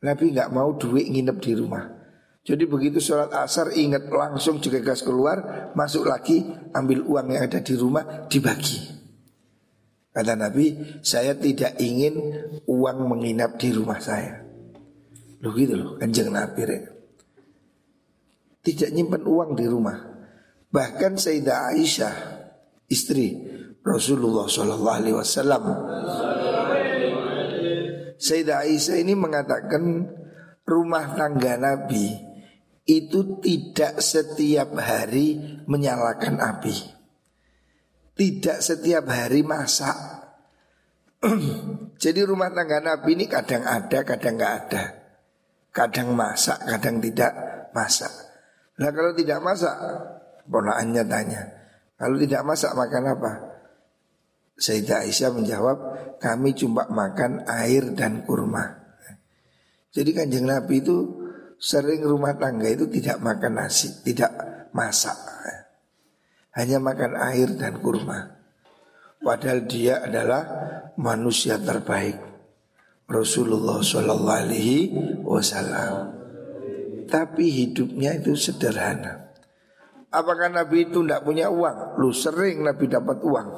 Nabi 0.00 0.32
nggak 0.32 0.52
mau 0.52 0.76
duit 0.76 1.08
nginep 1.08 1.36
di 1.40 1.52
rumah. 1.56 1.84
Jadi 2.42 2.64
begitu 2.68 2.98
sholat 2.98 3.32
asar 3.36 3.70
ingat 3.72 4.10
langsung 4.10 4.58
juga 4.58 4.82
gas 4.82 5.06
keluar 5.06 5.70
Masuk 5.78 6.10
lagi 6.10 6.42
ambil 6.74 7.06
uang 7.06 7.36
yang 7.36 7.48
ada 7.48 7.60
di 7.60 7.74
rumah 7.76 8.28
dibagi. 8.28 8.80
Kata 10.12 10.36
Nabi 10.36 11.00
saya 11.00 11.32
tidak 11.36 11.80
ingin 11.80 12.16
uang 12.68 12.98
menginap 13.08 13.56
di 13.56 13.72
rumah 13.72 14.00
saya. 14.00 14.40
Loh 15.40 15.52
gitu 15.56 15.76
loh 15.76 15.96
kanjeng 15.96 16.28
Nabi 16.28 16.60
ya 16.64 17.01
tidak 18.62 18.90
nyimpan 18.94 19.22
uang 19.26 19.50
di 19.58 19.66
rumah. 19.66 19.98
Bahkan 20.72 21.18
Sayyidah 21.18 21.74
Aisyah 21.74 22.14
istri 22.88 23.36
Rasulullah 23.82 24.46
Shallallahu 24.46 24.98
Alaihi 25.02 25.16
Wasallam. 25.18 25.62
Sayyidah 28.16 28.62
Aisyah 28.64 28.96
ini 29.02 29.18
mengatakan 29.18 29.82
rumah 30.62 31.18
tangga 31.18 31.58
Nabi 31.58 32.14
itu 32.86 33.42
tidak 33.42 33.98
setiap 33.98 34.74
hari 34.78 35.60
menyalakan 35.66 36.38
api. 36.38 36.74
Tidak 38.14 38.58
setiap 38.62 39.10
hari 39.10 39.42
masak. 39.42 39.94
Jadi 42.02 42.20
rumah 42.22 42.50
tangga 42.54 42.78
Nabi 42.78 43.18
ini 43.18 43.26
kadang 43.26 43.66
ada, 43.66 44.06
kadang 44.06 44.38
nggak 44.38 44.54
ada. 44.66 44.82
Kadang 45.72 46.12
masak, 46.12 46.62
kadang 46.68 47.00
tidak 47.00 47.32
masak. 47.72 48.31
Nah 48.80 48.90
kalau 48.92 49.12
tidak 49.12 49.44
masak, 49.44 49.74
ponaannya 50.48 51.02
tanya. 51.04 51.42
Kalau 52.00 52.16
tidak 52.16 52.42
masak 52.46 52.72
makan 52.72 53.04
apa? 53.12 53.32
Sayyidah 54.56 55.04
Aisyah 55.04 55.30
menjawab, 55.34 55.78
kami 56.22 56.54
cuma 56.56 56.88
makan 56.88 57.44
air 57.46 57.92
dan 57.92 58.24
kurma. 58.24 58.78
Jadi 59.92 60.10
kanjeng 60.16 60.48
Nabi 60.48 60.80
itu 60.80 60.96
sering 61.60 62.00
rumah 62.02 62.32
tangga 62.40 62.66
itu 62.70 62.88
tidak 62.88 63.20
makan 63.20 63.60
nasi, 63.60 63.92
tidak 64.00 64.32
masak. 64.72 65.14
Hanya 66.52 66.80
makan 66.80 67.16
air 67.16 67.48
dan 67.56 67.80
kurma. 67.80 68.40
Padahal 69.22 69.64
dia 69.64 70.04
adalah 70.04 70.42
manusia 70.98 71.56
terbaik. 71.56 72.18
Rasulullah 73.08 73.80
Shallallahu 73.80 74.40
Alaihi 74.48 74.80
Wasallam 75.22 76.21
tapi 77.12 77.52
hidupnya 77.52 78.16
itu 78.16 78.32
sederhana. 78.32 79.36
Apakah 80.08 80.48
Nabi 80.48 80.88
itu 80.88 81.04
tidak 81.04 81.28
punya 81.28 81.52
uang? 81.52 82.00
Lu 82.00 82.08
sering 82.16 82.64
Nabi 82.64 82.88
dapat 82.88 83.20
uang. 83.20 83.48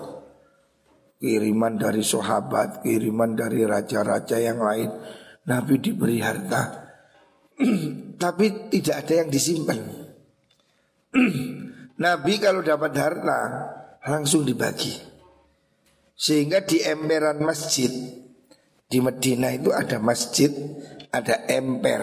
Kiriman 1.22 1.78
dari 1.78 2.02
sahabat, 2.02 2.82
kiriman 2.82 3.38
dari 3.38 3.62
raja-raja 3.62 4.42
yang 4.42 4.58
lain. 4.58 4.90
Nabi 5.46 5.78
diberi 5.78 6.18
harta. 6.18 6.82
tapi 8.22 8.70
tidak 8.70 9.06
ada 9.06 9.14
yang 9.22 9.28
disimpan. 9.30 9.78
Nabi 12.04 12.32
kalau 12.42 12.62
dapat 12.66 12.92
harta 12.98 13.40
langsung 14.02 14.42
dibagi. 14.42 14.94
Sehingga 16.14 16.62
di 16.62 16.82
emperan 16.82 17.42
masjid 17.42 17.90
di 18.86 18.98
Medina 19.02 19.50
itu 19.50 19.74
ada 19.74 19.98
masjid, 19.98 20.50
ada 21.10 21.46
emper. 21.50 22.02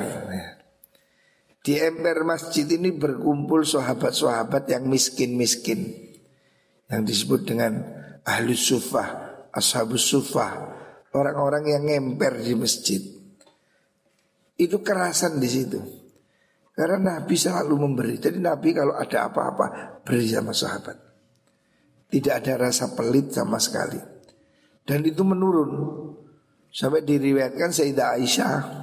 Di 1.61 1.77
emper 1.77 2.25
masjid 2.25 2.65
ini 2.65 2.89
berkumpul 2.89 3.61
sahabat-sahabat 3.61 4.65
yang 4.65 4.89
miskin-miskin. 4.89 5.93
Yang 6.89 7.01
disebut 7.05 7.41
dengan 7.45 7.85
ahlu 8.25 8.57
sufah, 8.57 9.45
ashabus 9.53 10.09
sufah. 10.09 10.73
Orang-orang 11.13 11.69
yang 11.69 11.83
ngemper 11.85 12.41
di 12.41 12.57
masjid. 12.57 13.01
Itu 14.57 14.81
kerasan 14.81 15.37
di 15.37 15.49
situ. 15.49 15.79
Karena 16.73 17.19
Nabi 17.19 17.35
selalu 17.37 17.75
memberi. 17.77 18.15
Jadi 18.17 18.41
Nabi 18.41 18.73
kalau 18.73 18.97
ada 18.97 19.29
apa-apa 19.29 20.01
beri 20.01 20.25
sama 20.33 20.55
sahabat. 20.55 20.97
Tidak 22.09 22.33
ada 22.33 22.67
rasa 22.67 22.97
pelit 22.97 23.29
sama 23.31 23.61
sekali. 23.61 24.01
Dan 24.81 25.05
itu 25.05 25.21
menurun. 25.21 25.71
Sampai 26.71 27.03
diriwayatkan 27.03 27.75
Sayyidah 27.75 28.15
Aisyah 28.15 28.81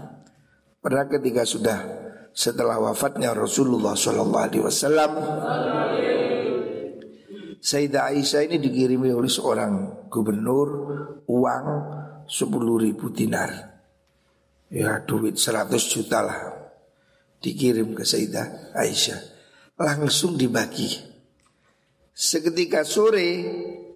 Pernah 0.78 1.10
ketika 1.10 1.42
sudah 1.42 1.78
setelah 2.38 2.78
wafatnya 2.78 3.34
Rasulullah 3.34 3.98
Shallallahu 3.98 4.38
Alaihi 4.46 4.62
Wasallam. 4.62 5.12
Sayyidah 7.58 8.14
Aisyah 8.14 8.46
ini 8.46 8.62
dikirimi 8.62 9.10
oleh 9.10 9.26
seorang 9.26 10.06
gubernur 10.06 10.68
uang 11.26 11.66
10 12.30 12.84
ribu 12.86 13.10
dinar. 13.10 13.50
Ya 14.70 15.02
duit 15.02 15.34
100 15.34 15.74
juta 15.90 16.22
lah 16.22 16.38
dikirim 17.42 17.98
ke 17.98 18.06
Sayyidah 18.06 18.78
Aisyah. 18.78 19.20
Langsung 19.74 20.38
dibagi. 20.38 20.94
Seketika 22.14 22.86
sore 22.86 23.26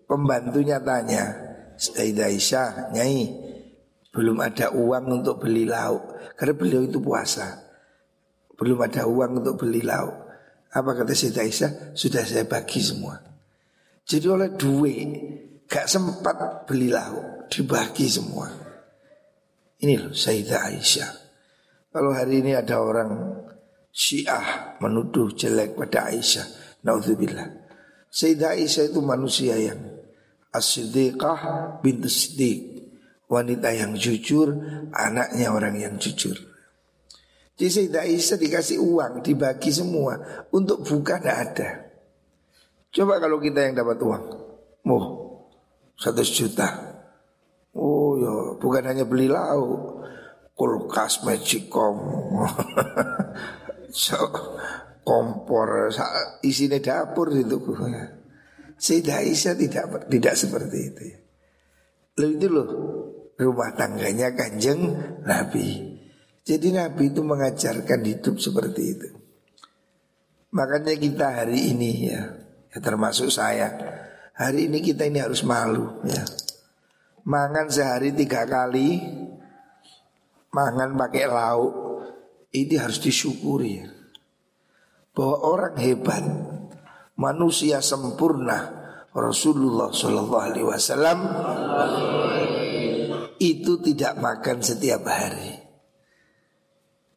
pembantunya 0.02 0.82
tanya, 0.82 1.30
Sayyidah 1.78 2.26
Aisyah, 2.26 2.90
Nyai, 2.90 3.22
belum 4.10 4.42
ada 4.42 4.74
uang 4.74 5.22
untuk 5.22 5.46
beli 5.46 5.62
lauk 5.62 6.34
karena 6.34 6.58
beliau 6.58 6.82
itu 6.82 6.98
puasa. 6.98 7.71
Belum 8.56 8.78
ada 8.84 9.08
uang 9.08 9.42
untuk 9.42 9.64
beli 9.64 9.82
lauk. 9.82 10.22
Apa 10.72 10.96
kata 10.96 11.12
Siti 11.12 11.36
Aisyah? 11.36 11.92
Sudah 11.92 12.24
saya 12.24 12.48
bagi 12.48 12.80
semua. 12.80 13.20
Jadi 14.02 14.26
oleh 14.26 14.50
duit 14.56 15.08
Gak 15.68 15.88
sempat 15.88 16.68
beli 16.68 16.92
lauk 16.92 17.48
Dibagi 17.48 18.08
semua. 18.08 18.48
Ini 19.80 19.94
loh 19.98 20.12
Sayyidah 20.12 20.60
Aisyah. 20.68 21.10
Kalau 21.92 22.12
hari 22.12 22.40
ini 22.40 22.56
ada 22.56 22.80
orang 22.80 23.12
Syiah 23.92 24.76
menuduh 24.80 25.32
jelek 25.36 25.76
pada 25.76 26.08
Aisyah 26.08 26.46
Naudzubillah. 26.88 27.48
Sayyidah 28.08 28.56
Aisyah 28.56 28.84
itu 28.88 29.00
manusia 29.04 29.56
yang 29.56 29.80
As-Siddiqah 30.52 31.40
bintu 31.80 32.12
Siddiq 32.12 32.84
Wanita 33.24 33.72
yang 33.72 33.96
jujur 33.96 34.52
Anaknya 34.92 35.48
orang 35.48 35.80
yang 35.80 35.96
jujur 35.96 36.51
jadi 37.52 37.68
Sayyidah 37.68 38.04
Aisyah 38.08 38.38
dikasih 38.40 38.78
uang, 38.80 39.12
dibagi 39.20 39.68
semua. 39.68 40.16
Untuk 40.56 40.88
buka 40.88 41.20
tidak 41.20 41.36
ada. 41.36 41.70
Coba 42.92 43.20
kalau 43.20 43.36
kita 43.40 43.68
yang 43.68 43.76
dapat 43.76 44.00
uang. 44.00 44.24
Oh, 44.88 45.04
satu 45.96 46.24
juta. 46.24 46.68
Oh 47.76 48.16
ya, 48.16 48.56
bukan 48.56 48.84
hanya 48.88 49.04
beli 49.04 49.28
lauk. 49.28 50.00
Kulkas, 50.56 51.24
magicom. 51.24 51.96
so, 53.92 54.20
kompor, 55.04 55.92
isinya 56.44 56.80
dapur 56.80 57.32
itu. 57.36 57.56
Sayyidah 58.80 59.22
Aisyah 59.22 59.54
tidak 59.60 59.84
tidak 60.08 60.34
seperti 60.36 60.78
itu. 60.88 61.04
Lalu 62.16 62.32
itu 62.36 62.46
loh 62.48 62.68
rumah 63.40 63.72
tangganya 63.76 64.32
kanjeng 64.36 64.92
Nabi. 65.24 65.91
Jadi 66.42 66.74
Nabi 66.74 67.14
itu 67.14 67.22
mengajarkan 67.22 68.00
hidup 68.02 68.42
seperti 68.42 68.82
itu. 68.82 69.08
Makanya 70.52 70.98
kita 70.98 71.26
hari 71.30 71.70
ini 71.70 72.10
ya, 72.10 72.28
ya 72.68 72.78
termasuk 72.82 73.30
saya, 73.30 73.72
hari 74.34 74.66
ini 74.66 74.82
kita 74.82 75.06
ini 75.06 75.22
harus 75.22 75.46
malu 75.46 76.02
ya. 76.02 76.26
Mangan 77.22 77.70
sehari 77.70 78.10
tiga 78.10 78.42
kali, 78.44 78.98
mangan 80.50 80.98
pakai 80.98 81.30
lauk, 81.30 81.72
ini 82.50 82.74
harus 82.74 82.98
disyukuri. 82.98 83.86
Bahwa 85.14 85.36
orang 85.46 85.76
hebat, 85.78 86.24
manusia 87.14 87.78
sempurna, 87.78 88.82
Rasulullah 89.14 89.94
Shallallahu 89.94 90.42
Alaihi 90.42 90.66
Wasallam 90.66 91.18
itu 93.38 93.78
tidak 93.78 94.18
makan 94.18 94.58
setiap 94.58 95.06
hari. 95.06 95.61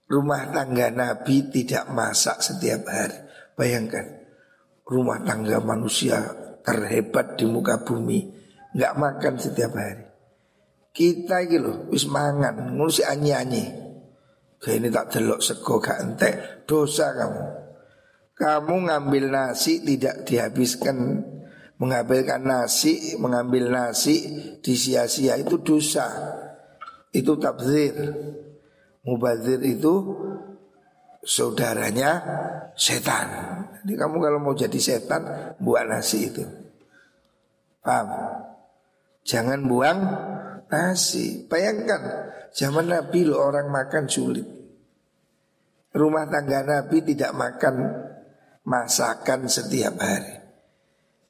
Rumah 0.05 0.53
tangga 0.53 0.93
Nabi 0.93 1.49
tidak 1.49 1.89
masak 1.89 2.37
setiap 2.41 2.85
hari. 2.85 3.17
Bayangkan, 3.57 4.05
rumah 4.85 5.17
tangga 5.25 5.57
manusia 5.63 6.21
terhebat 6.61 7.41
di 7.41 7.49
muka 7.49 7.81
bumi 7.81 8.29
nggak 8.77 8.93
makan 9.01 9.33
setiap 9.41 9.73
hari. 9.73 10.05
Kita 10.95 11.43
gitu 11.49 11.59
loh, 11.59 11.77
wis 11.91 12.07
mangan, 12.07 12.77
ngurusi 12.77 13.03
anyi-anyi. 13.03 13.83
Ini 14.65 14.89
tak 14.89 15.13
delok 15.13 15.43
sego 15.43 15.77
gak 15.77 16.01
entek, 16.01 16.33
dosa 16.65 17.13
kamu. 17.13 17.43
Kamu 18.33 18.75
ngambil 18.89 19.29
nasi 19.29 19.79
tidak 19.85 20.25
dihabiskan 20.27 21.23
Mengambilkan 21.75 22.39
nasi, 22.39 23.19
mengambil 23.19 23.67
nasi 23.67 24.15
disia-sia 24.63 25.35
itu 25.35 25.59
dosa 25.59 26.07
Itu 27.11 27.35
tabzir 27.35 27.95
Mubazir 29.05 29.61
itu 29.61 29.93
saudaranya 31.21 32.21
setan. 32.73 33.27
Jadi 33.85 33.93
kamu 33.93 34.17
kalau 34.17 34.39
mau 34.41 34.57
jadi 34.57 34.79
setan 34.81 35.53
buat 35.61 35.85
nasi 35.85 36.33
itu. 36.33 36.41
Paham? 37.85 38.09
Jangan 39.21 39.61
buang 39.69 39.99
nasi. 40.73 41.45
Bayangkan 41.45 42.01
zaman 42.49 42.89
Nabi 42.89 43.29
lo 43.29 43.45
orang 43.45 43.69
makan 43.69 44.09
sulit. 44.09 44.45
Rumah 45.93 46.25
tangga 46.27 46.65
Nabi 46.65 47.05
tidak 47.05 47.31
makan 47.37 47.75
masakan 48.65 49.45
setiap 49.45 50.01
hari. 50.01 50.33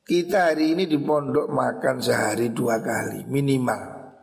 Kita 0.06 0.54
hari 0.54 0.80
ini 0.80 0.88
di 0.88 0.96
pondok 1.02 1.52
makan 1.52 2.00
sehari 2.00 2.56
dua 2.56 2.80
kali 2.80 3.28
minimal. 3.28 4.16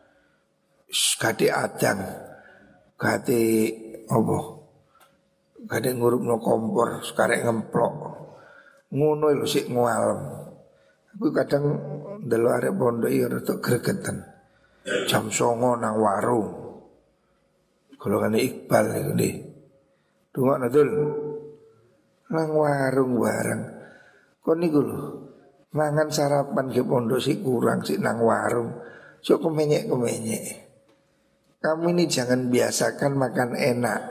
Kade 0.92 1.48
adang 1.48 2.31
Kate 3.02 3.42
apa? 4.06 4.38
Kate 5.66 5.90
no 5.90 6.38
kompor 6.38 7.02
sekarang 7.02 7.42
ngemplok. 7.42 7.94
Ngono 8.94 9.26
lho 9.34 9.42
sik 9.42 9.66
ngualem. 9.66 10.20
Aku 11.18 11.34
kadang 11.34 11.64
delok 12.22 12.62
arek 12.62 12.72
pondok 12.78 13.10
iki 13.10 13.26
rada 13.26 13.54
gregetan. 13.58 14.16
Jam 15.10 15.26
songo 15.34 15.74
nang 15.74 15.98
warung. 15.98 16.48
kan 17.98 18.34
Iqbal 18.38 18.86
iku 18.94 19.12
nih. 19.18 19.34
Dungok 20.30 20.70
dul. 20.70 20.90
Nang 22.30 22.50
warung 22.54 23.18
bareng. 23.18 23.62
Kok 24.46 24.56
niku 24.62 24.78
lho. 24.78 25.02
Mangan 25.74 26.06
sarapan 26.06 26.70
ke 26.70 26.86
pondok 26.86 27.18
sih 27.18 27.42
kurang 27.42 27.82
sih 27.82 27.98
nang 27.98 28.22
warung. 28.22 28.70
Sok 29.26 29.42
kemenyek-kemenyek. 29.42 30.71
Kamu 31.62 31.94
ini 31.94 32.10
jangan 32.10 32.50
biasakan 32.50 33.12
makan 33.14 33.50
enak. 33.54 34.02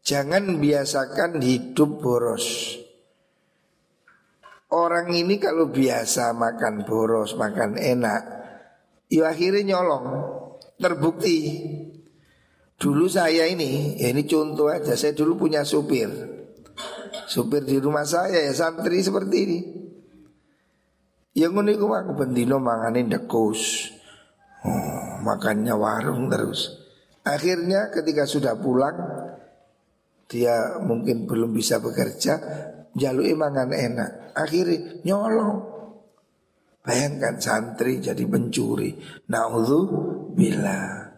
Jangan 0.00 0.56
biasakan 0.56 1.44
hidup 1.44 2.00
boros. 2.00 2.74
Orang 4.72 5.12
ini 5.12 5.36
kalau 5.36 5.68
biasa 5.68 6.32
makan 6.32 6.88
boros, 6.88 7.36
makan 7.36 7.76
enak 7.76 8.38
Ya 9.08 9.32
akhirnya 9.32 9.76
nyolong. 9.76 10.06
Terbukti. 10.76 11.36
Dulu 12.78 13.10
saya 13.10 13.48
ini, 13.50 13.98
ya 13.98 14.14
ini 14.14 14.22
contoh 14.22 14.70
aja 14.70 14.94
Saya 14.94 15.10
dulu 15.10 15.48
punya 15.48 15.66
supir. 15.66 16.06
Supir 17.26 17.66
di 17.66 17.80
rumah 17.82 18.06
saya 18.06 18.38
ya 18.38 18.52
santri 18.54 19.02
seperti 19.02 19.36
ini. 19.42 19.58
Yang 21.34 21.52
unik 21.58 21.76
aku 21.82 22.12
bendino 22.14 22.62
manganin 22.62 23.10
dekus 23.10 23.94
Oh, 24.58 25.07
makannya 25.22 25.74
warung 25.74 26.30
terus. 26.30 26.74
Akhirnya 27.26 27.92
ketika 27.92 28.24
sudah 28.24 28.56
pulang 28.56 28.96
dia 30.28 30.80
mungkin 30.84 31.24
belum 31.24 31.52
bisa 31.52 31.80
bekerja, 31.80 32.34
jalui 32.92 33.32
mangan 33.32 33.72
enak. 33.72 34.36
Akhirnya 34.36 35.00
nyolong. 35.04 35.76
Bayangkan 36.84 37.36
santri 37.36 38.00
jadi 38.00 38.24
pencuri. 38.24 38.96
bila 40.32 41.08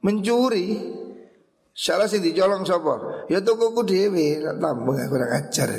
Mencuri. 0.00 0.96
Salah 1.76 2.08
sih 2.08 2.20
dicolong 2.20 2.64
sopo. 2.64 3.24
Ya 3.28 3.40
tokoku 3.40 3.84
dewi, 3.84 4.40
tambah 4.40 4.96
kurang 5.08 5.32
ajar. 5.32 5.70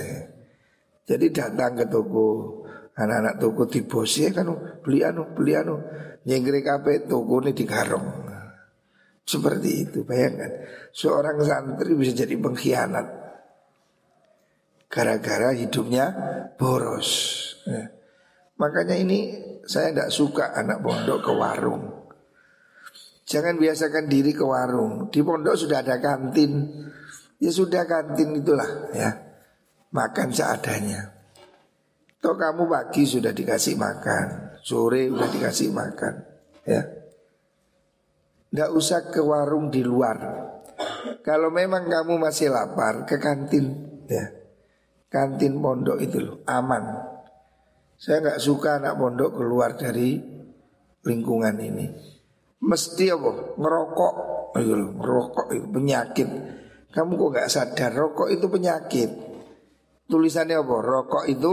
Jadi 1.06 1.26
datang 1.34 1.78
ke 1.78 1.86
toko 1.90 2.62
anak-anak 2.96 3.36
toko 3.42 3.64
ya 4.06 4.30
kan 4.36 4.48
beli 4.84 5.02
anu 5.02 5.24
beli 5.34 5.54
anu 5.58 5.82
nyengkri 6.26 6.62
toko 7.08 7.42
ini 7.42 7.52
digarong 7.56 8.08
Seperti 9.22 9.88
itu, 9.88 10.04
bayangkan. 10.04 10.50
Seorang 10.92 11.40
santri 11.46 11.96
bisa 11.96 12.26
jadi 12.26 12.36
pengkhianat. 12.36 13.08
Gara-gara 14.92 15.56
hidupnya 15.56 16.12
boros. 16.60 17.10
Ya. 17.64 17.96
Makanya 18.60 18.98
ini 19.00 19.20
saya 19.64 19.94
tidak 19.94 20.12
suka 20.12 20.52
anak 20.52 20.84
pondok 20.84 21.24
ke 21.24 21.32
warung. 21.32 22.12
Jangan 23.24 23.56
biasakan 23.56 24.12
diri 24.12 24.36
ke 24.36 24.44
warung. 24.44 25.08
Di 25.08 25.24
pondok 25.24 25.56
sudah 25.56 25.80
ada 25.80 26.02
kantin. 26.04 26.68
Ya 27.40 27.56
sudah 27.56 27.88
kantin 27.88 28.36
itulah 28.36 28.92
ya. 28.92 29.16
Makan 29.96 30.28
seadanya. 30.36 31.22
Toh 32.22 32.38
kamu 32.38 32.70
pagi 32.70 33.02
sudah 33.02 33.34
dikasih 33.34 33.82
makan, 33.82 34.51
sore 34.62 35.10
sudah 35.10 35.30
dikasih 35.30 35.70
makan, 35.74 36.14
ya. 36.66 36.82
Tidak 38.52 38.70
usah 38.76 39.08
ke 39.12 39.24
warung 39.24 39.72
di 39.72 39.80
luar. 39.80 40.18
Kalau 41.24 41.54
memang 41.54 41.88
kamu 41.88 42.20
masih 42.20 42.52
lapar 42.52 43.08
ke 43.08 43.16
kantin 43.22 43.92
ya. 44.12 44.28
Kantin 45.08 45.60
pondok 45.60 46.00
itu 46.04 46.20
loh, 46.20 46.38
aman. 46.48 46.84
Saya 47.96 48.24
nggak 48.24 48.42
suka 48.44 48.80
anak 48.80 49.00
pondok 49.00 49.40
keluar 49.40 49.76
dari 49.80 50.20
lingkungan 51.08 51.56
ini. 51.64 51.86
Mesti 52.62 53.06
apa? 53.12 53.56
Ngerokok, 53.56 54.14
gitu 54.58 54.74
loh, 54.76 54.92
ngerokok 55.00 55.48
itu 55.56 55.68
penyakit. 55.72 56.28
Kamu 56.92 57.12
kok 57.16 57.30
nggak 57.32 57.52
sadar 57.52 57.92
rokok 57.96 58.30
itu 58.36 58.46
penyakit. 58.52 59.10
Tulisannya 60.12 60.60
apa? 60.60 60.76
Rokok 60.76 61.24
itu 61.32 61.52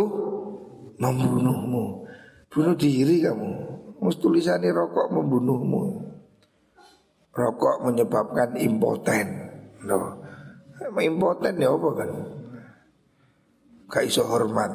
membunuhmu. 0.98 2.07
Bunuh 2.48 2.74
diri 2.76 3.24
kamu. 3.24 3.50
Mus 3.98 4.16
tulisannya 4.22 4.70
rokok 4.70 5.10
membunuhmu 5.10 6.08
rokok 7.38 7.86
menyebabkan 7.86 8.58
impoten. 8.58 9.26
No. 9.86 10.18
Impoten 10.98 11.54
ya 11.62 11.70
apa 11.70 11.88
kan? 11.94 12.10
Gak 13.88 14.04
iso 14.10 14.26
hormat. 14.26 14.72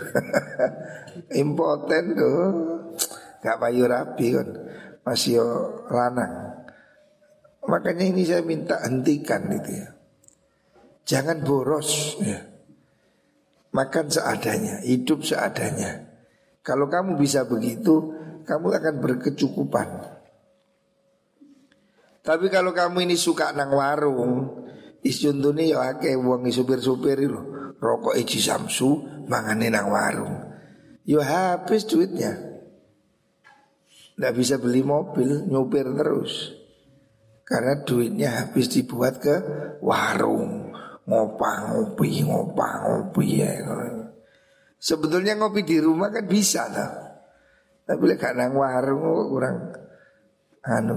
impoten 1.40 2.04
tuh 2.18 2.40
gak 3.38 3.58
payu 3.62 3.86
rapi 3.86 4.26
kan. 4.34 4.48
Masih 5.06 5.38
lanang. 5.88 6.58
Makanya 7.70 8.04
ini 8.10 8.26
saya 8.26 8.42
minta 8.42 8.82
hentikan 8.82 9.46
itu 9.54 9.70
ya. 9.78 9.88
Jangan 11.06 11.46
boros 11.46 12.18
ya. 12.18 12.49
Makan 13.70 14.06
seadanya, 14.10 14.82
hidup 14.82 15.22
seadanya. 15.22 16.10
Kalau 16.66 16.90
kamu 16.90 17.14
bisa 17.14 17.46
begitu, 17.46 18.12
kamu 18.42 18.66
akan 18.66 18.94
berkecukupan. 18.98 19.88
Tapi 22.20 22.46
kalau 22.52 22.74
kamu 22.74 23.06
ini 23.06 23.16
suka 23.16 23.54
nang 23.54 23.72
warung, 23.72 24.66
isyuntune 25.00 25.72
ya 25.72 25.96
akeh 25.96 26.18
wong 26.18 26.50
supir-supir 26.52 27.24
lho, 27.24 27.74
rokok 27.80 28.18
iji 28.18 28.42
samsu 28.42 29.24
mangane 29.30 29.72
nang 29.72 29.88
warung. 29.88 30.34
Ya 31.08 31.24
habis 31.24 31.88
duitnya. 31.88 32.36
Nggak 34.20 34.34
bisa 34.36 34.54
beli 34.60 34.84
mobil, 34.84 35.48
nyupir 35.48 35.88
terus. 35.96 36.52
Karena 37.48 37.82
duitnya 37.82 38.46
habis 38.46 38.68
dibuat 38.68 39.18
ke 39.18 39.34
warung, 39.80 40.70
ngopang 41.10 41.74
ngopi, 41.74 42.22
ngopang 42.22 42.78
ngopi 42.86 43.42
ya. 43.42 43.50
Sebetulnya 44.78 45.34
ngopi 45.34 45.66
di 45.66 45.82
rumah 45.82 46.14
kan 46.14 46.24
bisa 46.30 46.70
lah. 46.70 46.90
Tapi 47.84 48.02
lek 48.06 48.22
nang 48.38 48.54
warung 48.54 49.26
kurang 49.26 49.56
anu 50.62 50.94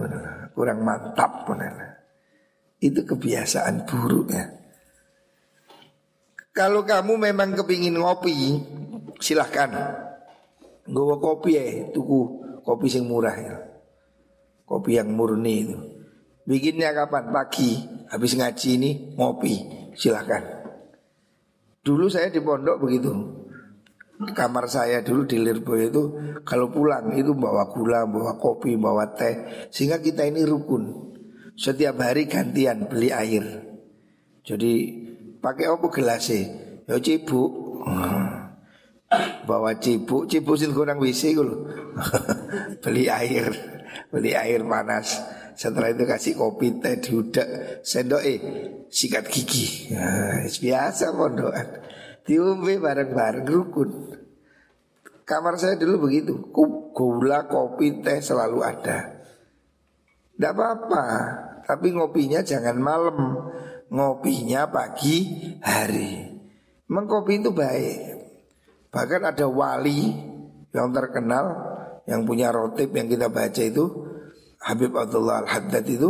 kurang 0.54 0.86
mantap 0.86 1.49
benar. 1.49 2.06
Itu 2.78 3.02
kebiasaan 3.02 3.89
buruk 3.89 4.30
ya. 4.30 4.45
Kalau 6.54 6.86
kamu 6.86 7.17
memang 7.17 7.58
kepingin 7.58 7.97
ngopi, 7.97 8.62
silahkan. 9.17 9.73
Gue 10.86 11.15
kopi 11.17 11.58
ya, 11.58 11.89
tuku 11.89 12.19
kopi 12.62 12.93
yang 12.93 13.10
murah 13.10 13.34
ya. 13.34 13.56
Kopi 14.69 15.02
yang 15.02 15.10
murni 15.10 15.65
itu. 15.65 15.78
Bikinnya 16.45 16.93
kapan? 16.93 17.34
Pagi. 17.34 17.71
Habis 18.13 18.38
ngaji 18.38 18.69
ini 18.78 18.91
ngopi, 19.17 19.83
silahkan. 19.95 20.65
Dulu 21.84 22.08
saya 22.08 22.32
di 22.32 22.39
pondok 22.39 22.79
begitu 22.79 23.12
kamar 24.32 24.71
saya 24.71 25.03
dulu 25.03 25.27
di 25.27 25.36
Lirboyo 25.41 25.84
itu 25.91 26.03
kalau 26.47 26.71
pulang 26.71 27.12
itu 27.19 27.36
bawa 27.36 27.67
gula, 27.67 28.08
bawa 28.08 28.39
kopi, 28.39 28.79
bawa 28.79 29.12
teh 29.12 29.67
sehingga 29.67 29.99
kita 29.99 30.23
ini 30.23 30.47
rukun. 30.47 31.12
Setiap 31.53 32.01
hari 32.01 32.25
gantian 32.25 32.88
beli 32.88 33.12
air. 33.13 33.45
Jadi 34.41 34.73
pakai 35.43 35.69
apa 35.69 35.86
gelasnya? 35.91 36.41
Ya 36.88 36.97
cibuk. 36.97 37.51
Bawa 39.45 39.77
cibuk, 39.77 40.25
cibuk 40.25 40.58
sih 40.58 40.71
kurang 40.73 40.97
WC 40.97 41.38
beli 42.84 43.06
air, 43.06 43.53
beli 44.10 44.34
air 44.34 44.65
panas. 44.65 45.21
Setelah 45.53 45.93
itu 45.93 46.03
kasih 46.05 46.33
kopi 46.33 46.81
teh 46.81 46.97
diudak 46.97 47.47
sendok 47.85 48.21
eh 48.25 48.39
sikat 48.89 49.25
gigi. 49.29 49.93
Nah, 49.93 50.45
biasa 50.45 51.13
pondokan. 51.13 51.67
Diumpe 52.23 52.79
bareng-bareng 52.79 53.45
rukun. 53.45 53.89
Kamar 55.23 55.55
saya 55.55 55.79
dulu 55.79 56.07
begitu. 56.09 56.51
Gula, 56.93 57.47
kopi, 57.47 58.03
teh 58.03 58.19
selalu 58.19 58.59
ada. 58.63 59.23
Tidak 60.35 60.51
apa-apa. 60.51 61.05
Tapi 61.63 61.95
ngopinya 61.95 62.43
jangan 62.43 62.77
malam. 62.79 63.17
Ngopinya 63.93 64.67
pagi 64.67 65.51
hari. 65.61 66.33
Memang 66.89 67.05
kopi 67.07 67.39
itu 67.39 67.51
baik. 67.55 67.97
Bahkan 68.91 69.21
ada 69.25 69.45
wali 69.47 70.13
yang 70.73 70.89
terkenal 70.93 71.45
yang 72.03 72.27
punya 72.27 72.51
rotip 72.51 72.91
yang 72.91 73.07
kita 73.07 73.31
baca 73.31 73.63
itu 73.63 74.02
Habib 74.63 74.95
Abdullah 74.95 75.43
Al-Haddad 75.43 75.86
itu 75.88 76.10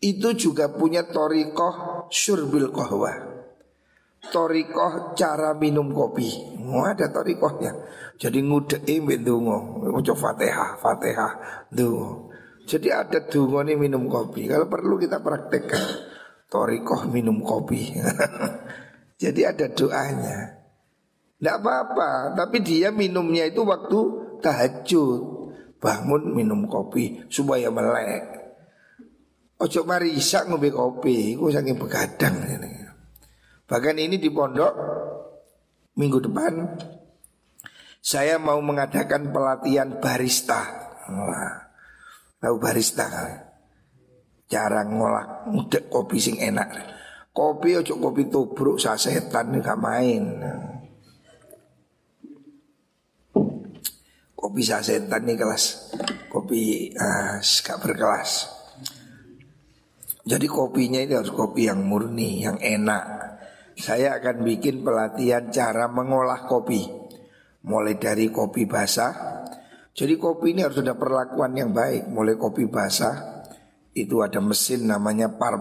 itu 0.00 0.28
juga 0.32 0.72
punya 0.72 1.04
torikoh 1.04 2.08
syurbil 2.08 2.72
kohwah 2.72 3.30
torikoh 4.28 5.16
cara 5.16 5.56
minum 5.56 5.88
kopi. 5.96 6.60
Mau 6.60 6.84
ada 6.84 7.08
torikohnya. 7.08 7.72
Jadi 8.20 8.44
ngudei 8.44 9.00
mbek 9.00 9.24
dungo. 9.24 9.80
Ucap 9.96 10.20
fatihah, 10.20 10.76
fatihah, 10.76 11.32
dungo. 11.72 12.28
Jadi 12.68 12.92
ada 12.92 13.24
dungo 13.24 13.64
nih 13.64 13.80
minum 13.80 14.04
kopi. 14.12 14.44
Kalau 14.44 14.68
perlu 14.68 15.00
kita 15.00 15.24
praktekkan. 15.24 16.12
Torikoh 16.52 17.08
minum 17.08 17.40
kopi. 17.40 17.96
Jadi 19.22 19.40
ada 19.48 19.66
doanya. 19.72 20.60
Tidak 21.40 21.56
apa-apa. 21.56 22.36
Tapi 22.36 22.60
dia 22.60 22.92
minumnya 22.92 23.48
itu 23.48 23.64
waktu 23.64 23.98
tahajud. 24.44 25.39
Bangun 25.80 26.36
minum 26.36 26.68
kopi 26.68 27.24
supaya 27.32 27.72
melek. 27.72 28.38
Ojo 29.60 29.84
mari 29.88 30.16
isak 30.16 30.48
ngombe 30.48 30.68
kopi, 30.68 31.36
gue 31.36 31.50
saking 31.52 31.76
begadang. 31.76 32.36
Bahkan 33.64 33.96
ini 33.96 34.20
di 34.20 34.28
pondok 34.28 34.72
minggu 35.96 36.18
depan 36.20 36.52
saya 38.00 38.40
mau 38.40 38.60
mengadakan 38.64 39.28
pelatihan 39.28 40.00
barista. 40.00 40.64
Wah, 41.10 41.68
tahu 42.40 42.56
barista 42.56 43.08
Cara 44.50 44.82
ngolah 44.82 45.46
ngudek 45.46 45.86
kopi 45.86 46.18
sing 46.18 46.42
enak. 46.42 46.74
Kopi 47.30 47.78
ojo 47.78 48.02
kopi 48.02 48.26
tubruk 48.26 48.82
sasetan 48.82 49.62
gak 49.62 49.78
main. 49.78 50.26
Kopi 54.50 54.66
sasetan 54.66 55.22
nih 55.30 55.38
kelas 55.38 55.94
kopi 56.26 56.90
uh, 56.98 57.38
gak 57.38 57.78
berkelas. 57.78 58.50
Jadi 60.26 60.46
kopinya 60.50 60.98
itu 60.98 61.14
harus 61.14 61.30
kopi 61.30 61.70
yang 61.70 61.86
murni, 61.86 62.42
yang 62.42 62.58
enak 62.58 63.20
saya 63.80 64.20
akan 64.20 64.44
bikin 64.44 64.84
pelatihan 64.84 65.48
cara 65.48 65.88
mengolah 65.88 66.44
kopi. 66.44 66.84
Mulai 67.64 67.96
dari 67.96 68.28
kopi 68.28 68.68
basah. 68.68 69.40
Jadi 69.96 70.20
kopi 70.20 70.52
ini 70.52 70.60
harus 70.64 70.84
ada 70.84 70.92
perlakuan 70.92 71.56
yang 71.56 71.72
baik. 71.72 72.12
Mulai 72.12 72.36
kopi 72.36 72.68
basah 72.68 73.40
itu 73.96 74.20
ada 74.20 74.36
mesin 74.44 74.84
namanya 74.84 75.32
par 75.32 75.56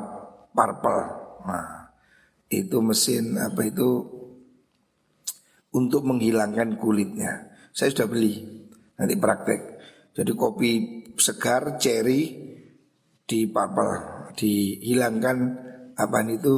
parpel. 0.51 0.99
Nah, 1.47 1.95
itu 2.51 2.83
mesin 2.83 3.39
apa 3.39 3.63
itu 3.63 4.03
untuk 5.71 6.03
menghilangkan 6.03 6.75
kulitnya. 6.75 7.55
Saya 7.71 7.95
sudah 7.95 8.07
beli. 8.11 8.58
Nanti 8.99 9.15
praktek. 9.15 9.61
Jadi 10.13 10.31
kopi 10.35 10.71
segar 11.15 11.79
cherry 11.79 12.35
di 13.23 13.39
parpel 13.47 14.19
dihilangkan 14.35 15.37
apa 15.95 16.19
itu 16.27 16.55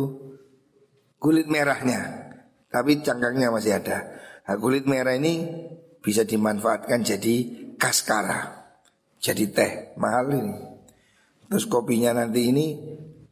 kulit 1.22 1.46
merahnya, 1.46 2.30
tapi 2.70 3.02
cangkangnya 3.06 3.54
masih 3.54 3.78
ada. 3.78 4.22
Nah, 4.46 4.58
kulit 4.58 4.90
merah 4.90 5.14
ini 5.14 5.46
bisa 6.02 6.26
dimanfaatkan 6.26 7.06
jadi 7.06 7.36
kaskara. 7.78 8.60
jadi 9.22 9.46
teh 9.54 9.72
mahal 10.02 10.34
ini. 10.34 10.58
Terus 11.46 11.70
kopinya 11.70 12.18
nanti 12.18 12.50
ini 12.50 12.74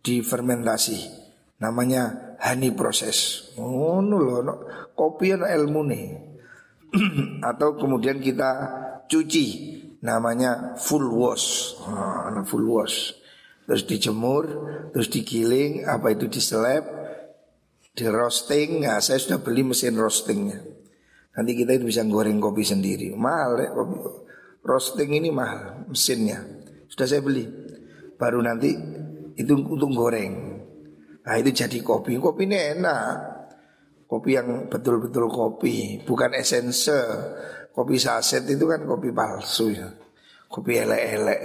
difermentasi, 0.05 0.97
namanya 1.57 2.35
honey 2.37 2.69
proses. 2.77 3.49
Oh 3.57 3.97
loh, 3.97 4.45
no. 4.45 4.53
kopi 4.93 5.33
yang 5.33 5.49
ilmu 5.49 5.81
nih. 5.89 6.05
Atau 7.49 7.73
kemudian 7.81 8.21
kita 8.21 8.49
cuci, 9.09 9.45
namanya 10.05 10.77
full 10.77 11.09
wash, 11.09 11.75
oh, 11.81 12.45
full 12.45 12.69
wash. 12.69 13.17
Terus 13.65 13.83
dijemur, 13.85 14.45
terus 14.93 15.09
digiling, 15.09 15.85
apa 15.85 16.13
itu 16.13 16.29
diseleb, 16.29 16.85
di 17.93 18.05
roasting. 18.07 18.85
Nah, 18.85 19.01
saya 19.01 19.19
sudah 19.21 19.41
beli 19.41 19.61
mesin 19.65 19.97
roastingnya. 19.97 20.61
Nanti 21.35 21.51
kita 21.53 21.77
itu 21.77 21.85
bisa 21.89 22.01
goreng 22.07 22.41
kopi 22.41 22.65
sendiri. 22.65 23.13
Mahal 23.13 23.61
ya 23.61 23.69
kopi. 23.71 23.95
Roasting 24.59 25.09
ini 25.15 25.29
mahal 25.31 25.87
mesinnya. 25.87 26.43
Sudah 26.89 27.07
saya 27.07 27.21
beli. 27.23 27.45
Baru 28.19 28.43
nanti 28.43 28.73
itu 29.39 29.53
untuk 29.55 29.87
goreng. 29.95 30.59
Nah 31.23 31.35
itu 31.39 31.53
jadi 31.53 31.79
kopi. 31.79 32.19
Kopi 32.19 32.43
ini 32.43 32.75
enak. 32.75 33.15
Kopi 34.09 34.33
yang 34.33 34.65
betul-betul 34.67 35.29
kopi, 35.29 36.01
bukan 36.01 36.33
esense. 36.33 36.97
Kopi 37.79 37.95
saset 37.95 38.43
itu 38.43 38.67
kan 38.67 38.83
kopi 38.83 39.07
palsu 39.15 39.71
ya. 39.71 39.87
Kopi 40.51 40.83
elek-elek. 40.83 41.41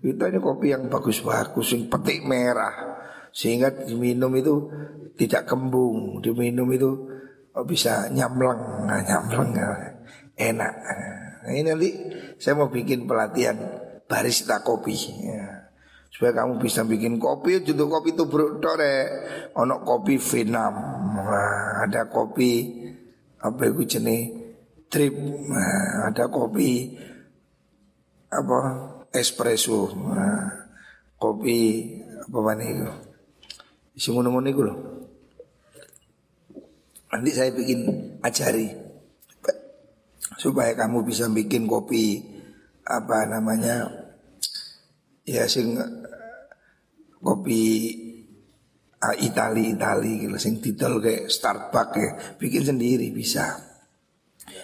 Kita 0.00 0.32
ini 0.32 0.40
kopi 0.40 0.72
yang 0.72 0.88
bagus-bagus, 0.88 1.76
yang 1.76 1.92
petik 1.92 2.24
merah. 2.24 2.72
Sehingga 3.36 3.68
diminum 3.84 4.32
itu 4.32 4.54
tidak 5.12 5.52
kembung, 5.52 6.24
diminum 6.24 6.64
itu 6.72 6.88
oh 7.52 7.68
bisa 7.68 8.08
nyamleng, 8.08 8.88
nah, 8.88 9.04
nyamleng 9.04 9.52
enak. 10.40 10.72
Nah, 11.44 11.52
ini 11.52 11.68
nanti 11.68 11.88
saya 12.40 12.56
mau 12.56 12.72
bikin 12.72 13.04
pelatihan 13.04 13.60
barista 14.08 14.64
kopi. 14.64 14.96
Ya. 15.20 15.68
Supaya 16.08 16.32
kamu 16.32 16.64
bisa 16.64 16.80
bikin 16.88 17.20
kopi, 17.20 17.60
judul 17.60 17.92
kopi 17.92 18.16
itu 18.16 18.24
tore, 18.56 18.96
ono 19.52 19.84
kopi 19.84 20.16
Vietnam, 20.16 20.72
nah, 21.12 21.84
ada 21.84 22.08
kopi 22.08 22.80
apa 23.36 23.68
itu 23.68 23.84
jenis 23.84 24.41
trip, 24.92 25.16
nah, 25.48 26.12
ada 26.12 26.28
kopi 26.28 26.92
apa 28.28 28.58
espresso, 29.08 29.88
nah, 29.96 30.68
kopi 31.16 31.88
apa 32.20 32.38
mana 32.44 32.64
itu, 33.96 34.12
ngono-ngono 34.12 34.48
itu 34.52 34.60
loh. 34.60 34.78
Nanti 37.08 37.30
saya 37.32 37.52
bikin 37.52 37.80
ajari 38.20 38.68
supaya 40.36 40.76
kamu 40.76 41.04
bisa 41.04 41.28
bikin 41.28 41.68
kopi 41.68 42.24
apa 42.88 43.28
namanya 43.28 43.88
ya 45.22 45.44
sing 45.44 45.76
kopi 47.20 47.62
uh, 48.96 49.16
Itali 49.20 49.76
Itali 49.76 50.26
gitu 50.26 50.36
sing 50.40 50.58
didol 50.58 51.04
kayak 51.04 51.28
Starbucks 51.28 51.96
ya. 52.00 52.10
Bikin 52.40 52.64
sendiri 52.64 53.12
bisa 53.12 53.71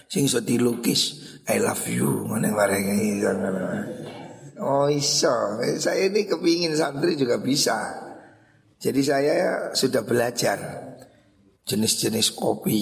sing 0.06 0.30
so 0.30 0.38
dilukis 0.38 1.28
I 1.48 1.64
love 1.64 1.88
you. 1.88 2.28
Mana 2.28 2.52
bareng 2.52 2.86
Oh 4.60 4.90
iso. 4.92 5.32
Saya 5.80 6.12
ini 6.12 6.28
kepingin 6.28 6.76
santri 6.76 7.16
juga 7.16 7.40
bisa. 7.40 8.04
Jadi 8.78 9.00
saya 9.00 9.72
sudah 9.72 10.04
belajar 10.04 10.58
jenis-jenis 11.64 12.36
kopi, 12.36 12.80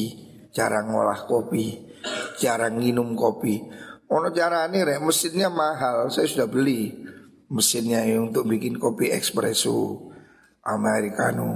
cara 0.50 0.82
ngolah 0.82 1.24
kopi, 1.24 1.94
cara 2.42 2.68
minum 2.74 3.14
kopi. 3.14 3.64
Ono 4.10 4.28
cara 4.34 4.66
ini 4.68 4.82
rek 4.82 5.02
mesinnya 5.02 5.48
mahal, 5.50 6.12
saya 6.12 6.28
sudah 6.28 6.46
beli 6.46 6.94
mesinnya 7.50 8.02
untuk 8.18 8.46
bikin 8.46 8.78
kopi 8.78 9.10
espresso, 9.10 10.10
americano, 10.62 11.46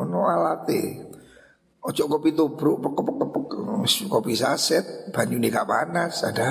ono 0.00 0.20
alate. 0.26 1.12
Ojo 1.84 2.02
kopi 2.08 2.32
tubruk, 2.32 2.80
pek 2.80 2.92
kopi 4.08 4.34
saset, 4.36 5.12
banyu 5.12 5.38
gak 5.48 5.68
panas, 5.68 6.24
ada. 6.24 6.48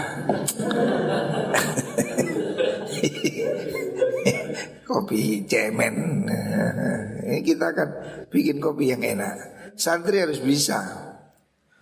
kopi 4.93 5.43
cemen. 5.49 6.25
Ini 7.25 7.41
kita 7.41 7.73
akan 7.73 7.89
bikin 8.29 8.61
kopi 8.61 8.93
yang 8.93 9.01
enak. 9.01 9.73
Santri 9.73 10.21
harus 10.21 10.37
bisa 10.37 10.79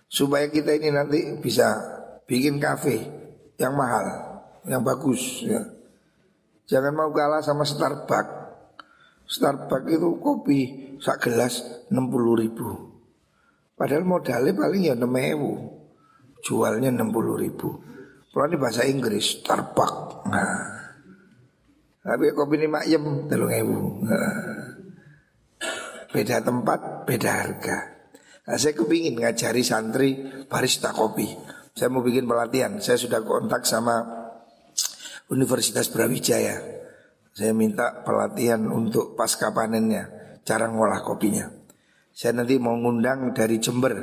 supaya 0.08 0.48
kita 0.48 0.76
ini 0.76 0.88
nanti 0.92 1.36
bisa 1.40 1.76
bikin 2.24 2.56
kafe 2.56 3.04
yang 3.60 3.76
mahal, 3.76 4.04
yang 4.64 4.80
bagus 4.80 5.44
ya. 5.44 5.60
Jangan 6.68 6.96
mau 6.96 7.10
kalah 7.12 7.44
sama 7.44 7.68
Starbucks. 7.68 8.40
Starbucks 9.28 9.88
itu 9.92 10.08
kopi 10.20 10.58
sak 11.00 11.28
gelas 11.28 11.60
60 11.92 12.42
ribu. 12.42 12.91
Padahal 13.82 14.06
modalnya 14.06 14.54
paling 14.54 14.82
ya 14.86 14.94
6 14.94 15.10
ribu. 15.10 15.58
Jualnya 16.46 16.94
60 16.94 17.34
ribu. 17.34 17.82
Kalau 18.30 18.46
ini 18.46 18.54
bahasa 18.54 18.86
Inggris, 18.86 19.42
Starbucks. 19.42 20.22
Nah. 20.30 20.70
Tapi 22.06 22.30
kopi 22.30 22.62
ini 22.62 22.70
makyem, 22.70 23.26
telung 23.26 23.50
ribu. 23.50 24.06
Nah. 24.06 24.38
Beda 26.14 26.38
tempat, 26.46 27.10
beda 27.10 27.30
harga. 27.42 27.78
Nah, 28.46 28.54
saya 28.54 28.70
kepingin 28.70 29.18
ngajari 29.18 29.66
santri 29.66 30.30
barista 30.46 30.94
kopi. 30.94 31.26
Saya 31.74 31.90
mau 31.90 32.06
bikin 32.06 32.30
pelatihan. 32.30 32.78
Saya 32.78 33.02
sudah 33.02 33.18
kontak 33.26 33.66
sama 33.66 33.98
Universitas 35.26 35.90
Brawijaya. 35.90 36.54
Saya 37.34 37.50
minta 37.50 38.06
pelatihan 38.06 38.62
untuk 38.62 39.18
pasca 39.18 39.50
panennya, 39.50 40.38
cara 40.46 40.70
ngolah 40.70 41.02
kopinya. 41.02 41.61
Saya 42.12 42.36
nanti 42.36 42.60
mau 42.60 42.76
ngundang 42.76 43.32
dari 43.32 43.56
Jember. 43.56 43.96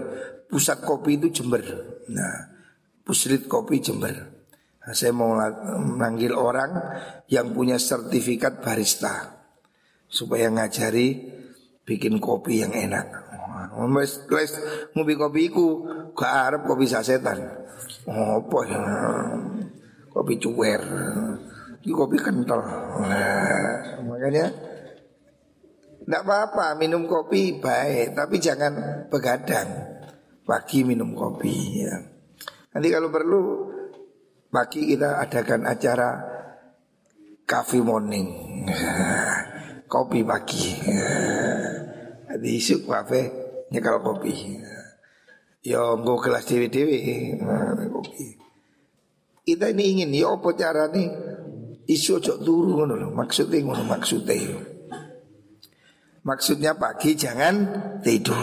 Pusat 0.50 0.82
kopi 0.82 1.22
itu 1.22 1.30
Jember. 1.30 1.62
Nah, 2.10 2.36
pusrit 3.06 3.46
kopi 3.46 3.78
Jember. 3.78 4.18
Nah, 4.82 4.94
saya 4.98 5.14
mau 5.14 5.38
manggil 5.78 6.34
orang 6.34 6.74
yang 7.30 7.54
punya 7.54 7.78
sertifikat 7.78 8.66
barista 8.66 9.46
supaya 10.10 10.50
ngajari 10.50 11.38
bikin 11.86 12.18
kopi 12.18 12.66
yang 12.66 12.74
enak. 12.74 13.30
Wes 13.94 14.58
ngopi 14.98 15.14
kopi 15.14 15.54
iku 15.54 15.68
gak 16.18 16.34
arep 16.50 16.62
kopi 16.66 16.90
sasetan. 16.90 17.38
Apa 18.10 18.60
ya? 18.66 18.82
Kopi 20.10 20.42
cuwer. 20.42 20.82
Ini 21.86 21.94
kopi 21.94 22.18
kental. 22.18 22.60
Nah, 23.06 24.04
makanya 24.04 24.52
tidak 26.10 26.26
apa-apa 26.26 26.74
minum 26.74 27.06
kopi 27.06 27.62
baik, 27.62 28.18
tapi 28.18 28.42
jangan 28.42 29.06
begadang. 29.14 29.94
Pagi 30.42 30.82
minum 30.82 31.14
kopi 31.14 31.86
ya. 31.86 32.02
Nanti 32.74 32.90
kalau 32.90 33.14
perlu 33.14 33.42
pagi 34.50 34.90
kita 34.90 35.22
adakan 35.22 35.70
acara 35.70 36.10
coffee 37.46 37.86
morning. 37.86 38.26
kopi 39.94 40.26
pagi. 40.26 40.82
Di 42.42 42.58
isuk 42.58 42.90
kafe 42.90 43.30
nyekal 43.70 44.02
kopi. 44.02 44.34
Yo 45.62 45.94
nggo 45.94 46.18
kelas 46.26 46.50
dewi-dewi 46.50 46.98
kopi. 47.94 48.26
Kita 49.46 49.70
ini 49.70 49.94
ingin 49.94 50.18
ya 50.18 50.34
apa 50.34 50.58
cara 50.58 50.90
nih 50.90 51.06
isu 51.86 52.18
cok 52.18 52.42
turu 52.42 52.82
ngono 52.82 52.98
lho. 52.98 53.10
Maksudnya 53.14 53.62
ngono 53.62 53.86
maksudnya. 53.86 54.79
Maksudnya 56.24 56.76
pagi 56.76 57.16
jangan 57.16 57.56
tidur. 58.04 58.38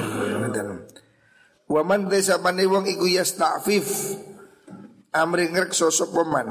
Waman 1.66 2.06
desa 2.06 2.38
pane 2.38 2.62
wong 2.64 2.86
iku 2.86 3.10
yastafif 3.10 4.16
amri 5.10 5.50
ngrekso 5.50 5.90
sapa 5.90 6.22
man. 6.22 6.48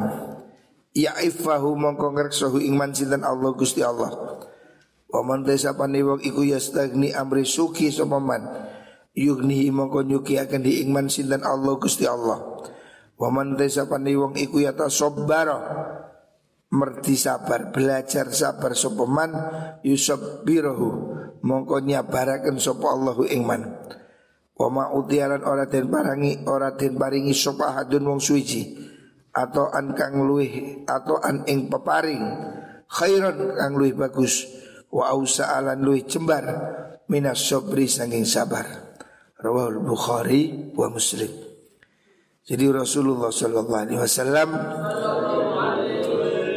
Ya 0.96 1.16
ifahu 1.20 1.76
mongko 1.76 2.16
ngrekso 2.16 2.52
ing 2.60 2.76
man 2.80 2.96
sinten 2.96 3.24
Allah 3.24 3.52
Gusti 3.56 3.84
Allah. 3.84 4.12
Waman 5.16 5.48
desa 5.48 5.72
pani 5.80 6.04
wong 6.04 6.20
iku 6.28 6.44
yastagni 6.44 7.16
amri 7.16 7.48
suki 7.48 7.88
sopaman 7.88 8.44
Yugni 9.16 9.72
mongko 9.72 10.04
nyuki 10.04 10.36
akan 10.36 10.60
diingman 10.60 11.08
sinten 11.08 11.40
Allah 11.48 11.80
Gusti 11.80 12.04
Allah 12.04 12.68
Waman 13.16 13.56
desa 13.56 13.88
pani 13.88 14.12
wong 14.12 14.36
iku 14.36 14.60
yata 14.60 14.92
sobbaro 14.92 15.56
Merti 16.76 17.16
sabar, 17.16 17.72
belajar 17.72 18.28
sabar 18.36 18.76
sopaman 18.76 19.32
Yusuf 19.88 20.44
birohu. 20.44 21.16
Mongko 21.46 21.78
nyabarakan 21.86 22.58
sopa 22.58 22.90
Allahu 22.90 23.30
ingman 23.30 23.70
Wama 24.58 24.98
utiaran 24.98 25.46
ora 25.46 25.70
den 25.70 25.94
parangi 25.94 26.42
Ora 26.50 26.74
den 26.74 26.98
paringi 26.98 27.38
sopa 27.38 27.78
hadun 27.78 28.10
wong 28.10 28.18
suici 28.18 28.74
Atau 29.30 29.70
an 29.70 29.94
kang 29.94 30.26
luih 30.26 30.82
Atau 30.90 31.22
an 31.22 31.46
ing 31.46 31.70
peparing. 31.70 32.24
Khairan 32.90 33.54
kang 33.54 33.74
luih 33.78 33.94
bagus. 33.94 34.48
Wa 34.90 35.12
ausa'alan 35.12 35.84
lui 35.84 36.08
cembar 36.08 36.46
minas 37.12 37.44
sobri 37.44 37.92
sanging 37.92 38.24
sabar. 38.24 38.64
Rawahul 39.36 39.84
bukhari 39.84 40.72
wa 40.72 40.88
muslim. 40.88 41.28
Jadi 42.46 42.66
Rasulullah 42.72 43.34
sallallahu 43.34 43.82
alaihi 43.90 44.00
wasallam 44.00 44.50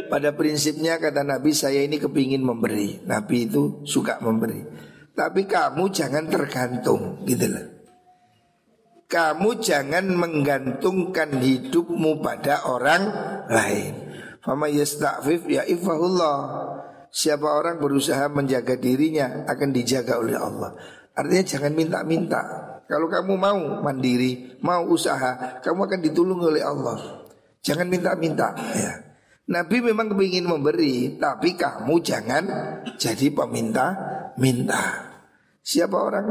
Pada 0.09 0.33
prinsipnya 0.33 0.97
kata 0.97 1.21
Nabi 1.21 1.53
saya 1.53 1.85
ini 1.85 2.01
kepingin 2.01 2.41
memberi. 2.41 3.05
Nabi 3.05 3.45
itu 3.45 3.85
suka 3.85 4.17
memberi. 4.25 4.65
Tapi 5.13 5.45
kamu 5.45 5.93
jangan 5.93 6.25
tergantung 6.25 7.21
gitu 7.29 7.45
loh. 7.45 7.65
Kamu 9.05 9.61
jangan 9.61 10.05
menggantungkan 10.09 11.37
hidupmu 11.37 12.25
pada 12.25 12.65
orang 12.65 13.01
lain. 13.49 13.93
Fama 14.41 14.65
yasta'fif 14.69 15.45
ya 15.45 15.65
ifahullah. 15.69 16.37
Siapa 17.09 17.45
orang 17.45 17.77
berusaha 17.81 18.29
menjaga 18.29 18.77
dirinya 18.77 19.45
akan 19.49 19.69
dijaga 19.73 20.17
oleh 20.21 20.37
Allah. 20.37 20.73
Artinya 21.13 21.45
jangan 21.45 21.73
minta-minta. 21.73 22.41
Kalau 22.89 23.05
kamu 23.09 23.33
mau 23.37 23.61
mandiri, 23.85 24.57
mau 24.65 24.81
usaha 24.89 25.61
Kamu 25.61 25.85
akan 25.85 25.99
ditolong 26.01 26.41
oleh 26.41 26.65
Allah. 26.65 27.25
Jangan 27.61 27.85
minta-minta 27.85 28.53
ya 28.73 29.08
Nabi 29.49 29.81
memang 29.81 30.13
ingin 30.13 30.45
memberi, 30.45 31.17
tapi 31.17 31.57
kamu 31.57 32.05
jangan 32.05 32.43
jadi 33.01 33.33
peminta-minta. 33.33 35.09
Siapa 35.65 35.97
orang 35.97 36.27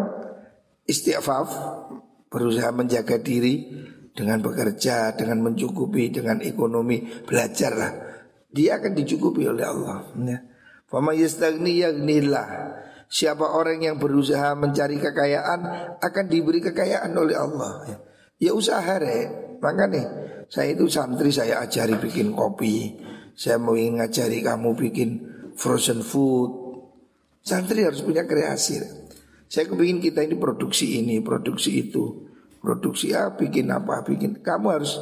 istighfaf 0.86 1.50
berusaha 2.30 2.70
menjaga 2.70 3.18
diri 3.18 3.66
dengan 4.14 4.38
bekerja, 4.38 5.18
dengan 5.18 5.42
mencukupi, 5.42 6.14
dengan 6.14 6.38
ekonomi, 6.46 7.02
belajarlah. 7.26 8.06
Dia 8.54 8.78
akan 8.78 8.94
dicukupi 8.94 9.50
oleh 9.50 9.66
Allah. 9.66 9.98
Ya. 10.22 10.38
Siapa 13.08 13.46
orang 13.50 13.78
yang 13.82 13.96
berusaha 13.98 14.54
mencari 14.54 14.96
kekayaan 15.02 15.60
akan 15.98 16.24
diberi 16.30 16.62
kekayaan 16.62 17.12
oleh 17.18 17.34
Allah. 17.34 17.72
Ya, 17.82 17.96
ya 18.38 18.50
usaha 18.54 18.94
re. 19.02 19.18
Makanya 19.58 20.02
saya 20.46 20.72
itu 20.72 20.86
santri 20.86 21.34
saya 21.34 21.60
ajari 21.60 21.98
bikin 22.00 22.32
kopi, 22.32 22.96
saya 23.38 23.62
mau 23.62 23.78
ngajari 23.78 24.42
kamu 24.42 24.74
bikin 24.74 25.10
frozen 25.54 26.02
food. 26.02 26.50
Santri 27.38 27.86
harus 27.86 28.02
punya 28.02 28.26
kreasi. 28.26 28.82
Saya 29.46 29.70
kepingin 29.70 30.02
kita 30.02 30.26
ini 30.26 30.34
produksi 30.34 30.98
ini, 30.98 31.22
produksi 31.22 31.86
itu. 31.86 32.26
Produksi 32.58 33.14
A, 33.14 33.38
bikin 33.38 33.70
apa, 33.70 34.02
bikin. 34.02 34.42
Kamu 34.42 34.66
harus 34.74 34.98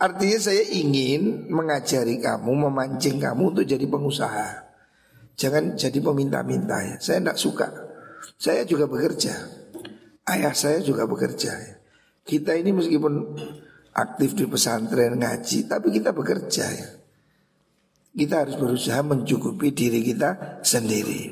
Artinya 0.00 0.38
saya 0.40 0.64
ingin 0.64 1.52
mengajari 1.52 2.24
kamu, 2.24 2.68
memancing 2.68 3.20
kamu 3.20 3.52
untuk 3.52 3.68
jadi 3.68 3.84
pengusaha. 3.84 4.48
Jangan 5.36 5.76
jadi 5.76 6.00
peminta-minta 6.00 6.80
ya. 6.80 6.96
Saya 6.96 7.20
tidak 7.20 7.36
suka. 7.36 7.68
Saya 8.40 8.64
juga 8.64 8.88
bekerja. 8.88 9.36
Ayah 10.24 10.56
saya 10.56 10.80
juga 10.80 11.04
bekerja. 11.04 11.80
Kita 12.24 12.56
ini 12.56 12.72
meskipun 12.72 13.12
aktif 13.94 14.38
di 14.38 14.44
pesantren 14.46 15.18
ngaji, 15.18 15.66
tapi 15.66 15.88
kita 15.90 16.14
bekerja 16.14 16.66
ya. 16.70 16.88
Kita 18.10 18.42
harus 18.42 18.58
berusaha 18.58 19.00
mencukupi 19.06 19.70
diri 19.70 20.02
kita 20.02 20.60
sendiri. 20.66 21.30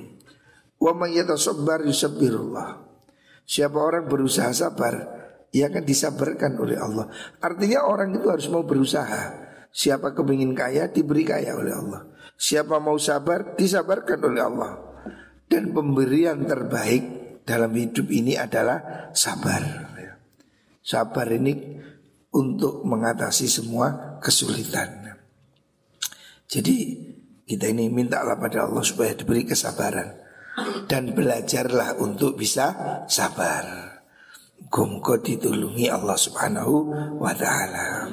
Wa 0.78 0.94
may 0.94 1.18
yatasabbar 1.18 1.82
yusabbirullah. 1.82 2.86
Siapa 3.42 3.78
orang 3.80 4.06
berusaha 4.06 4.54
sabar, 4.54 4.94
ia 5.50 5.66
akan 5.66 5.82
disabarkan 5.82 6.60
oleh 6.60 6.78
Allah. 6.78 7.10
Artinya 7.42 7.82
orang 7.88 8.14
itu 8.14 8.30
harus 8.30 8.46
mau 8.46 8.62
berusaha. 8.62 9.48
Siapa 9.74 10.14
kepingin 10.14 10.54
kaya 10.54 10.86
diberi 10.92 11.26
kaya 11.26 11.58
oleh 11.58 11.74
Allah. 11.74 12.02
Siapa 12.38 12.78
mau 12.78 12.94
sabar 13.00 13.58
disabarkan 13.58 14.18
oleh 14.22 14.42
Allah. 14.42 14.72
Dan 15.48 15.72
pemberian 15.72 16.44
terbaik 16.44 17.42
dalam 17.42 17.72
hidup 17.72 18.06
ini 18.12 18.36
adalah 18.36 19.10
sabar. 19.16 19.88
Sabar 20.84 21.28
ini 21.32 21.80
untuk 22.34 22.84
mengatasi 22.84 23.48
semua 23.48 24.18
kesulitan. 24.20 25.16
Jadi 26.48 26.76
kita 27.44 27.68
ini 27.68 27.88
mintalah 27.92 28.36
pada 28.36 28.68
Allah 28.68 28.84
supaya 28.84 29.12
diberi 29.16 29.44
kesabaran 29.44 30.16
dan 30.88 31.12
belajarlah 31.12 31.96
untuk 32.00 32.36
bisa 32.36 32.72
sabar. 33.08 33.96
Gumko 34.68 35.16
ditulungi 35.24 35.88
Allah 35.88 36.18
Subhanahu 36.18 36.74
wa 37.16 37.32
taala. 37.32 38.12